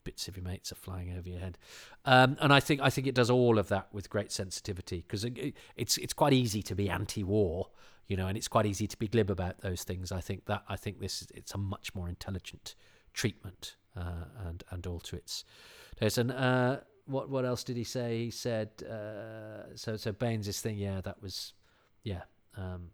[0.04, 1.56] bits of your mates are flying over your head.
[2.04, 5.24] Um, and I think I think it does all of that with great sensitivity because
[5.24, 7.68] it, it's it's quite easy to be anti-war,
[8.08, 10.12] you know, and it's quite easy to be glib about those things.
[10.12, 12.74] I think that I think this it's a much more intelligent
[13.16, 15.44] treatment uh, and and all to its
[15.98, 16.18] days.
[16.18, 16.30] And
[17.06, 18.24] what what else did he say?
[18.24, 19.96] He said uh, so.
[19.96, 21.54] So Baines's thing, yeah, that was
[22.02, 22.22] yeah.
[22.56, 22.90] Um,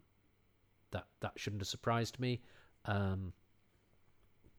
[0.91, 2.41] that that shouldn't have surprised me.
[2.85, 3.33] Um,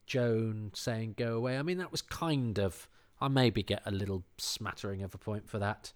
[0.07, 1.57] Joan saying go away.
[1.59, 2.89] I mean, that was kind of.
[3.21, 5.93] I maybe get a little smattering of a point for that.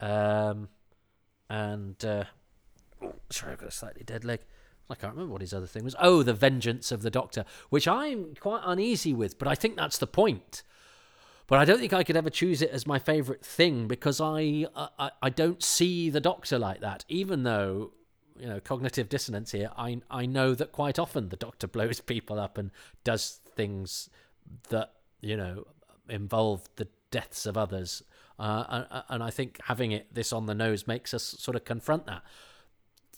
[0.00, 0.68] Um,
[1.48, 2.24] and uh,
[3.02, 4.40] oh, sorry, I've got a slightly dead leg.
[4.90, 5.96] I can't remember what his other thing was.
[5.98, 9.98] Oh, the vengeance of the Doctor, which I'm quite uneasy with, but I think that's
[9.98, 10.62] the point.
[11.46, 14.66] But I don't think I could ever choose it as my favourite thing because I,
[14.74, 17.04] I I don't see the Doctor like that.
[17.08, 17.92] Even though
[18.38, 22.38] you know cognitive dissonance here, I I know that quite often the Doctor blows people
[22.38, 22.70] up and
[23.04, 24.08] does things
[24.70, 25.64] that you know
[26.08, 28.02] involve the deaths of others.
[28.36, 32.06] Uh, and I think having it this on the nose makes us sort of confront
[32.06, 32.22] that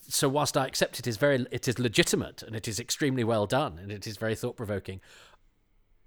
[0.09, 3.47] so whilst I accept it is very it is legitimate and it is extremely well
[3.47, 5.01] done and it is very thought provoking,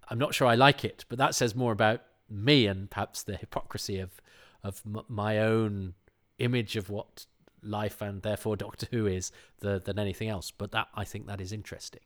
[0.10, 3.36] I'm not sure I like it, but that says more about me and perhaps the
[3.36, 4.22] hypocrisy of
[4.64, 5.94] of m- my own
[6.38, 7.26] image of what
[7.62, 10.52] life and therefore Doctor Who is the, than anything else.
[10.52, 12.04] But that I think that is interesting,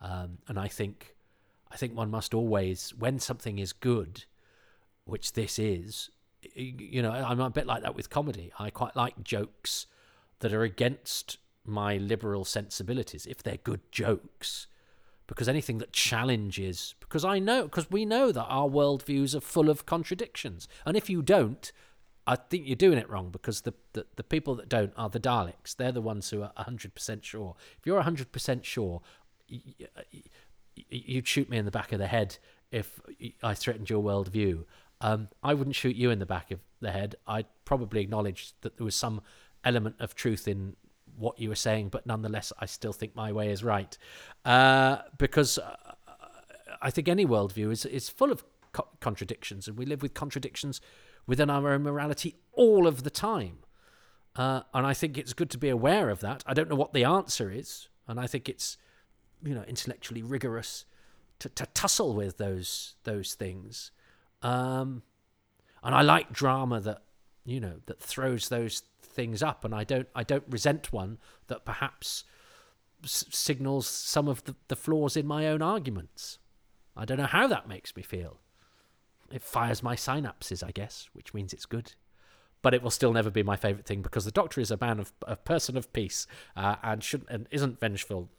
[0.00, 1.16] um, and I think
[1.70, 4.24] I think one must always when something is good,
[5.04, 6.10] which this is,
[6.54, 8.52] you know, I'm a bit like that with comedy.
[8.58, 9.86] I quite like jokes
[10.40, 14.66] that are against my liberal sensibilities if they're good jokes.
[15.26, 19.68] Because anything that challenges because i know because we know that our worldviews are full
[19.68, 20.68] of contradictions.
[20.84, 21.72] And if you don't
[22.28, 25.18] i think you're doing it wrong because the, the, the people that don't are the
[25.18, 25.74] daleks.
[25.74, 27.56] They're the ones who are 100% sure.
[27.78, 29.02] If you're 100% sure
[30.90, 32.38] you'd shoot me in the back of the head
[32.70, 33.00] if
[33.42, 34.64] i threatened your worldview.
[35.00, 37.16] Um, i wouldn't shoot you in the back of the head.
[37.26, 39.22] I'd probably acknowledge that there was some
[39.66, 40.76] element of truth in
[41.18, 43.96] what you were saying, but nonetheless, I still think my way is right.
[44.44, 45.76] Uh, because uh,
[46.80, 50.80] I think any worldview is, is full of co- contradictions, and we live with contradictions
[51.26, 53.58] within our own morality all of the time.
[54.36, 56.44] Uh, and I think it's good to be aware of that.
[56.46, 58.76] I don't know what the answer is, and I think it's,
[59.42, 60.84] you know, intellectually rigorous
[61.38, 63.90] to, to tussle with those those things.
[64.42, 65.02] Um,
[65.82, 67.02] and I like drama that
[67.44, 68.82] you know that throws those
[69.16, 72.22] things up, and I don't I don't resent one that perhaps
[73.04, 76.38] signals some of the, the flaws in my own arguments.
[76.96, 78.38] I don't know how that makes me feel.
[79.30, 81.94] It fires my synapses, I guess, which means it's good.
[82.62, 84.98] But it will still never be my favourite thing because the Doctor is a man
[84.98, 88.30] of a person of peace uh, and shouldn't and isn't vengeful,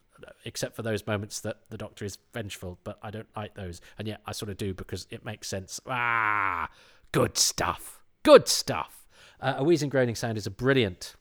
[0.44, 2.80] except for those moments that the Doctor is vengeful.
[2.84, 5.80] But I don't like those, and yet I sort of do because it makes sense.
[5.88, 6.70] Ah,
[7.12, 8.02] good stuff.
[8.24, 8.97] Good stuff.
[9.40, 11.16] Uh, a wheezing groaning sound is a brilliant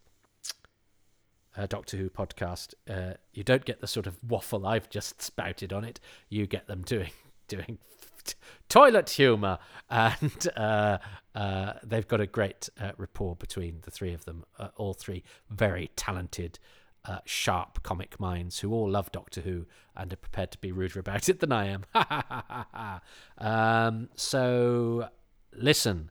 [1.57, 2.75] uh, Doctor Who podcast.
[2.89, 6.01] Uh, you don't get the sort of waffle I've just spouted on it.
[6.29, 7.11] You get them doing
[7.49, 7.79] doing
[8.69, 9.59] toilet humor,
[9.91, 10.99] and uh,
[11.35, 14.45] uh, they've got a great uh, rapport between the three of them.
[14.59, 16.59] Uh, all three very talented.
[17.25, 21.29] Sharp comic minds who all love Doctor Who and are prepared to be ruder about
[21.29, 21.85] it than I am.
[23.39, 25.09] um, so,
[25.53, 26.11] listen,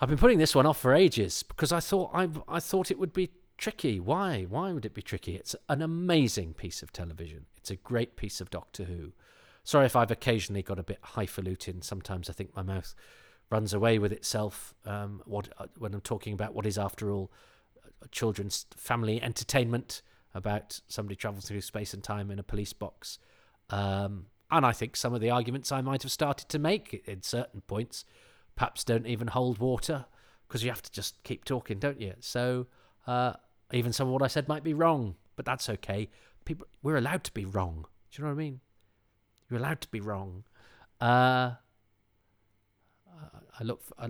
[0.00, 2.98] I've been putting this one off for ages because I thought I I thought it
[2.98, 4.00] would be tricky.
[4.00, 4.46] Why?
[4.48, 5.36] Why would it be tricky?
[5.36, 7.44] It's an amazing piece of television.
[7.58, 9.12] It's a great piece of Doctor Who.
[9.62, 11.82] Sorry if I've occasionally got a bit highfalutin.
[11.82, 12.94] Sometimes I think my mouth
[13.50, 17.30] runs away with itself um, what, uh, when I'm talking about what is, after all,
[18.10, 20.00] children's family entertainment
[20.34, 23.18] about somebody traveling through space and time in a police box.
[23.68, 27.22] Um, and I think some of the arguments I might have started to make in
[27.22, 28.06] certain points
[28.56, 30.06] perhaps don't even hold water
[30.46, 32.14] because you have to just keep talking, don't you?
[32.20, 32.66] So
[33.06, 33.34] uh,
[33.72, 36.08] even some of what I said might be wrong, but that's okay.
[36.44, 37.86] People, we're allowed to be wrong.
[38.10, 38.60] Do you know what I mean?
[39.48, 40.44] You're allowed to be wrong.
[41.00, 41.52] Uh,
[43.58, 43.82] I look.
[43.82, 44.08] For, I,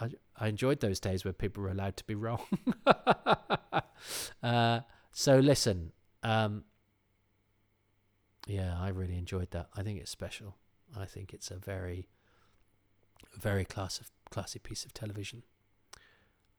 [0.00, 2.46] I, I enjoyed those days where people were allowed to be wrong.
[4.42, 4.80] uh,
[5.12, 5.92] so listen.
[6.22, 6.64] Um,
[8.46, 9.68] yeah, I really enjoyed that.
[9.76, 10.56] I think it's special.
[10.98, 12.08] I think it's a very
[13.38, 14.00] very class
[14.30, 15.42] classy piece of television.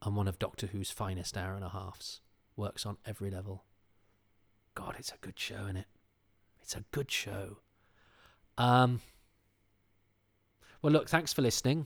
[0.03, 2.22] And one of Doctor Who's finest hour and a halves.
[2.55, 3.64] Works on every level.
[4.76, 5.88] God, it's a good show, isn't it?
[6.62, 7.57] It's a good show.
[8.57, 9.01] Um,
[10.82, 11.86] well, look, thanks for listening.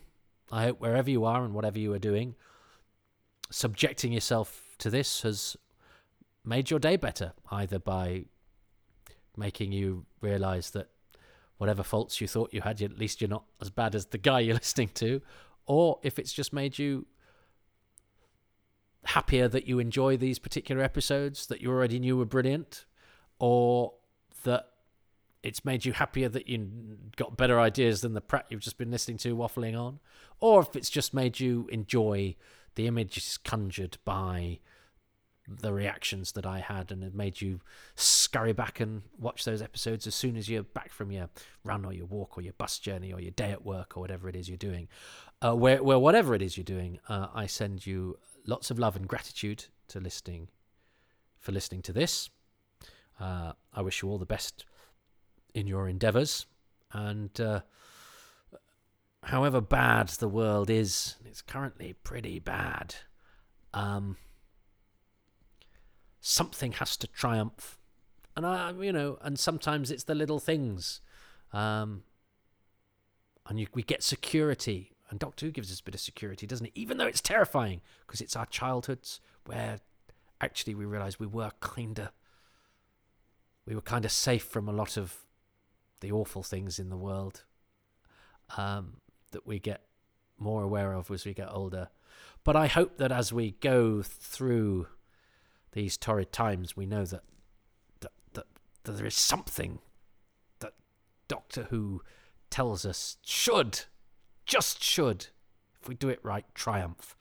[0.52, 2.36] I hope wherever you are and whatever you are doing,
[3.50, 5.58] subjecting yourself to this has
[6.44, 8.26] made your day better, either by
[9.36, 10.90] making you realize that
[11.58, 14.40] whatever faults you thought you had, at least you're not as bad as the guy
[14.42, 15.22] you're listening to,
[15.66, 17.06] or if it's just made you
[19.06, 22.86] happier that you enjoy these particular episodes that you already knew were brilliant,
[23.40, 23.94] or
[24.44, 24.68] that
[25.44, 26.68] it's made you happier that you
[27.16, 30.00] got better ideas than the prat you've just been listening to waffling on,
[30.40, 32.36] or if it's just made you enjoy
[32.74, 34.60] the images conjured by
[35.48, 37.60] the reactions that I had and it made you
[37.96, 41.30] scurry back and watch those episodes as soon as you're back from your
[41.64, 44.28] run or your walk or your bus journey or your day at work or whatever
[44.28, 44.88] it is you're doing.
[45.44, 48.18] Uh, where, where whatever it is you're doing, uh, I send you
[48.48, 50.50] lots of love and gratitude to listening
[51.40, 52.30] for listening to this.
[53.20, 54.66] Uh, I wish you all the best
[55.54, 56.48] in your endeavours
[56.92, 57.62] and uh,
[59.24, 62.96] however bad the world is, it's currently pretty bad.
[63.74, 64.18] Um,
[66.28, 67.78] something has to triumph.
[68.36, 71.00] And I, you know, and sometimes it's the little things.
[71.54, 72.02] Um,
[73.48, 74.92] and you, we get security.
[75.12, 76.72] And Doctor Who gives us a bit of security, doesn't it?
[76.74, 79.78] Even though it's terrifying, because it's our childhoods where
[80.42, 82.10] actually we realize we were kind of,
[83.68, 85.18] we were kind of safe from a lot of
[86.02, 87.44] the awful things in the world
[88.58, 88.98] um,
[89.30, 89.84] that we get
[90.40, 91.90] more aware of as we get older.
[92.44, 94.88] But I hope that as we go through
[95.76, 97.22] these torrid times, we know that
[98.00, 98.48] that, that,
[98.84, 99.80] that there is something
[100.60, 100.74] that
[101.28, 102.02] Doctor Who
[102.50, 103.82] tells us should,
[104.46, 105.28] just should,
[105.80, 107.16] if we do it right, triumph,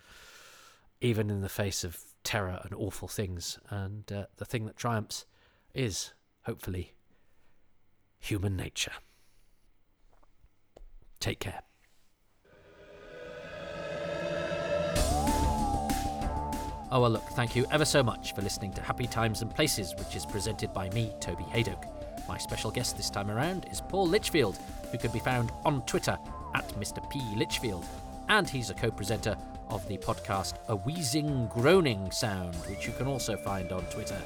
[1.00, 3.58] even in the face of terror and awful things.
[3.68, 5.26] And uh, the thing that triumphs
[5.74, 6.12] is,
[6.44, 6.94] hopefully,
[8.20, 8.92] human nature.
[11.18, 11.62] Take care.
[16.92, 19.94] Oh, well, look, thank you ever so much for listening to Happy Times and Places,
[19.96, 21.88] which is presented by me, Toby Hadoke.
[22.28, 24.58] My special guest this time around is Paul Litchfield,
[24.92, 26.16] who can be found on Twitter
[26.54, 27.08] at Mr.
[27.10, 27.20] P.
[27.36, 27.84] Litchfield,
[28.28, 29.36] and he's a co presenter
[29.70, 34.20] of the podcast A Wheezing Groaning Sound, which you can also find on Twitter.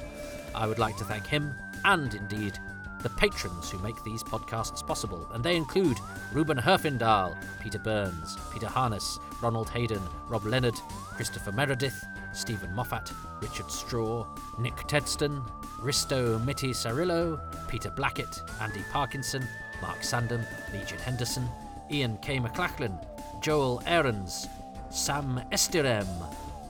[0.53, 1.55] I would like to thank him
[1.85, 2.59] and indeed
[3.01, 5.97] the patrons who make these podcasts possible, and they include
[6.33, 10.75] Ruben Herfindahl, Peter Burns, Peter Harness, Ronald Hayden, Rob Leonard,
[11.15, 12.03] Christopher Meredith,
[12.33, 13.11] Stephen Moffat,
[13.41, 14.25] Richard Straw,
[14.57, 15.43] Nick Tedston,
[15.79, 19.47] Risto Mitty Sarillo, Peter Blackett, Andy Parkinson,
[19.81, 21.47] Mark Sandham, Legion Henderson,
[21.91, 22.39] Ian K.
[22.39, 22.97] McLachlan,
[23.41, 24.47] Joel Aarons,
[24.89, 26.07] Sam Estirem,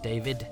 [0.01, 0.47] David,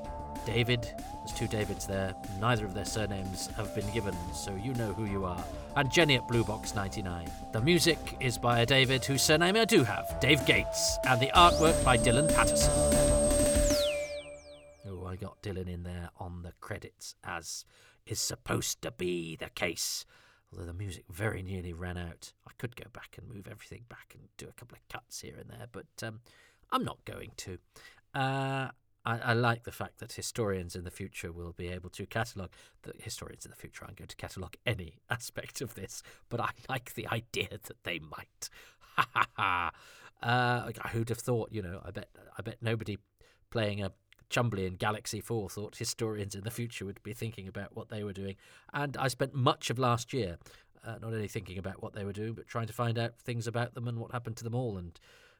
[0.45, 0.93] David,
[1.27, 5.05] there's two Davids there, neither of their surnames have been given, so you know who
[5.05, 5.43] you are,
[5.75, 7.27] and Jenny at Blue Box 99.
[7.51, 11.31] The music is by a David whose surname I do have, Dave Gates, and the
[11.35, 13.26] artwork by Dylan Patterson.
[15.27, 17.65] Got Dylan in there on the credits, as
[18.05, 20.05] is supposed to be the case.
[20.49, 22.31] Although the music very nearly ran out.
[22.47, 25.35] I could go back and move everything back and do a couple of cuts here
[25.37, 26.21] and there, but um,
[26.71, 27.57] I'm not going to.
[28.15, 28.69] Uh,
[29.03, 32.53] I, I, like the fact that historians in the future will be able to catalogue
[32.83, 36.51] the historians in the future aren't going to catalogue any aspect of this, but I
[36.69, 38.49] like the idea that they might.
[38.95, 39.71] Ha ha ha!
[40.23, 41.51] Uh, who'd have thought?
[41.51, 42.07] You know, I bet
[42.37, 42.97] I bet nobody
[43.49, 43.91] playing a
[44.29, 48.03] Chumbley and Galaxy 4 thought historians in the future would be thinking about what they
[48.03, 48.35] were doing.
[48.73, 50.37] And I spent much of last year
[50.85, 53.47] uh, not only thinking about what they were doing, but trying to find out things
[53.47, 54.77] about them and what happened to them all.
[54.77, 54.99] And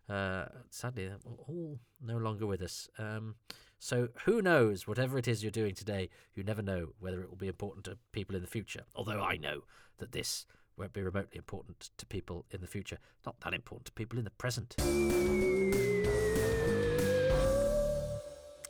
[0.10, 1.18] uh, sadly, they're
[1.48, 2.90] all no longer with us.
[2.98, 3.36] Um,
[3.80, 4.88] so who knows?
[4.88, 7.98] Whatever it is you're doing today, you never know whether it will be important to
[8.12, 8.84] people in the future.
[8.96, 9.62] Although I know
[10.00, 10.46] that this
[10.78, 12.98] won't be remotely important to people in the future.
[13.26, 14.76] Not that important to people in the present.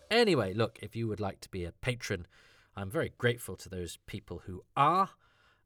[0.10, 2.28] Anyway, look, if you would like to be a patron,
[2.76, 5.10] I'm very grateful to those people who are,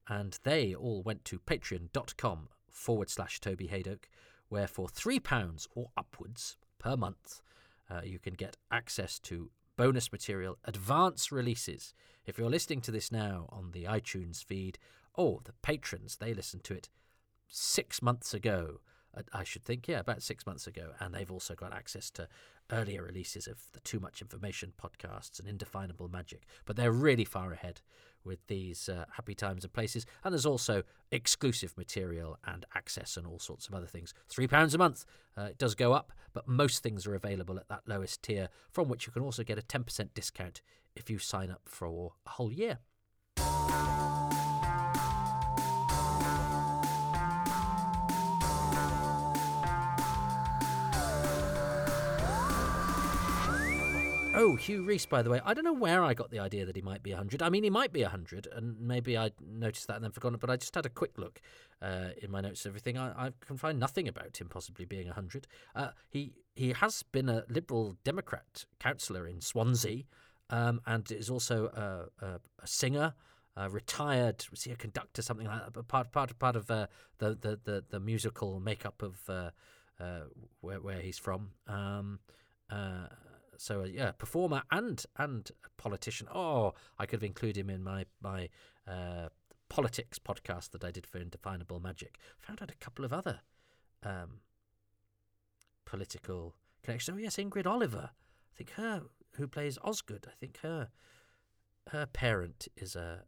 [0.08, 4.06] and they all went to patreon.com forward slash Toby Hadoke,
[4.50, 7.42] where for £3 or upwards per month,
[7.90, 11.94] uh, you can get access to bonus material, advance releases.
[12.26, 14.78] If you're listening to this now on the iTunes feed,
[15.18, 16.90] oh, the patrons, they listened to it
[17.48, 18.80] six months ago.
[19.34, 20.92] I should think, yeah, about six months ago.
[21.00, 22.30] And they've also got access to
[22.72, 26.44] earlier releases of the Too Much Information podcasts and Indefinable Magic.
[26.66, 27.82] But they're really far ahead
[28.24, 30.06] with these uh, Happy Times and Places.
[30.24, 34.14] And there's also exclusive material and access and all sorts of other things.
[34.30, 35.06] £3 a month.
[35.38, 38.90] Uh, it does go up, but most things are available at that lowest tier, from
[38.90, 40.62] which you can also get a 10% discount
[40.96, 42.80] if you sign up for a whole year.
[54.44, 55.40] Oh, Hugh Reese, by the way.
[55.46, 57.44] I don't know where I got the idea that he might be 100.
[57.44, 60.42] I mean, he might be 100, and maybe I noticed that and then forgotten, it,
[60.42, 61.40] but I just had a quick look
[61.80, 62.98] uh, in my notes and everything.
[62.98, 65.46] I, I, can find nothing about him possibly being 100.
[65.76, 70.06] Uh, he, he has been a Liberal Democrat councillor in Swansea
[70.50, 73.14] um, and is also a, a, a singer.
[73.56, 75.74] Uh, retired, was he a conductor, something like that?
[75.74, 76.88] But part part part of uh,
[77.20, 79.52] the, the, the the musical makeup of uh,
[80.00, 80.22] uh
[80.62, 81.52] where where he's from.
[81.68, 82.20] Um,
[82.72, 83.08] uh,
[83.62, 86.28] so uh, yeah, performer and and politician.
[86.34, 88.50] Oh, I could have included him in my my
[88.88, 89.30] uh,
[89.70, 92.18] politics podcast that I did for Indefinable Magic.
[92.40, 93.42] Found out a couple of other
[94.04, 94.40] um,
[95.86, 97.16] political connections.
[97.16, 98.10] Oh yes, Ingrid Oliver.
[98.52, 99.04] I think her
[99.36, 100.26] who plays Osgood.
[100.28, 100.90] I think her
[101.90, 103.26] her parent is a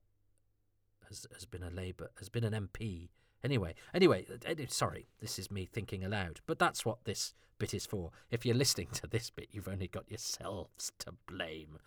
[1.10, 3.10] has has been a Labour has been an MP.
[3.44, 4.26] Anyway, anyway,
[4.70, 8.12] sorry, this is me thinking aloud, but that's what this bit is for.
[8.32, 11.78] If you're listening to this bit, you've only got yourselves to blame.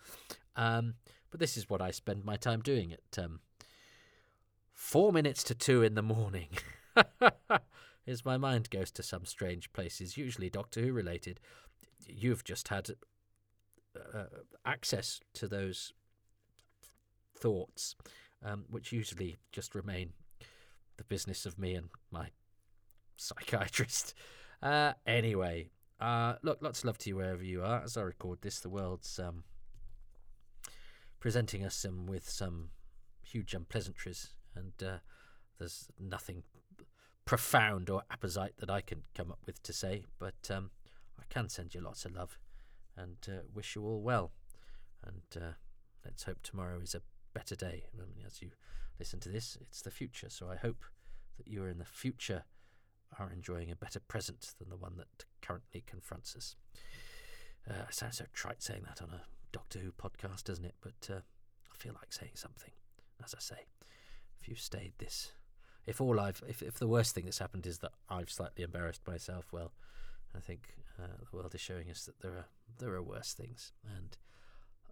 [0.55, 0.95] Um,
[1.31, 3.39] but this is what I spend my time doing at um,
[4.73, 6.49] four minutes to two in the morning.
[8.07, 11.39] As my mind goes to some strange places, usually Doctor Who related.
[12.07, 12.91] You've just had
[13.95, 14.23] uh,
[14.65, 15.91] access to those
[17.35, 17.95] thoughts,
[18.43, 20.13] um, which usually just remain
[20.97, 22.29] the business of me and my
[23.15, 24.13] psychiatrist.
[24.61, 25.69] Uh, anyway,
[25.99, 27.83] uh, look, lots of love to you wherever you are.
[27.83, 29.43] As I record this, the world's um,
[31.19, 32.69] presenting us with some
[33.23, 34.97] huge unpleasantries, and uh,
[35.59, 36.43] there's nothing
[37.25, 40.71] profound or apposite that I can come up with to say, but um,
[41.19, 42.37] I can send you lots of love
[42.95, 44.31] and uh, wish you all well.
[45.05, 45.53] And uh,
[46.05, 47.01] let's hope tomorrow is a
[47.33, 47.83] better day.
[47.93, 48.51] I mean, as you
[48.99, 50.83] listen to this, it's the future, so I hope
[51.37, 52.43] that you are in the future
[53.17, 56.55] are enjoying a better present than the one that currently confronts us.
[57.69, 59.21] Uh, it sounds so trite saying that on a
[59.51, 60.75] Doctor Who podcast, doesn't it?
[60.81, 61.19] But uh,
[61.71, 62.71] I feel like saying something.
[63.23, 63.65] As I say,
[64.39, 65.31] if you've stayed this,
[65.85, 69.07] if all I've, if, if the worst thing that's happened is that I've slightly embarrassed
[69.07, 69.71] myself, well,
[70.35, 72.45] I think uh, the world is showing us that there are
[72.77, 74.17] there are worse things, and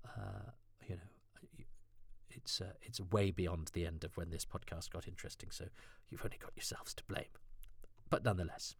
[0.05, 0.51] uh,
[0.87, 1.01] you know,
[2.35, 5.49] it's uh, it's way beyond the end of when this podcast got interesting.
[5.51, 5.65] So
[6.09, 7.25] you've only got yourselves to blame.
[8.09, 8.75] But nonetheless,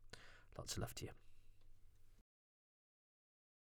[0.58, 1.12] lots of love to you.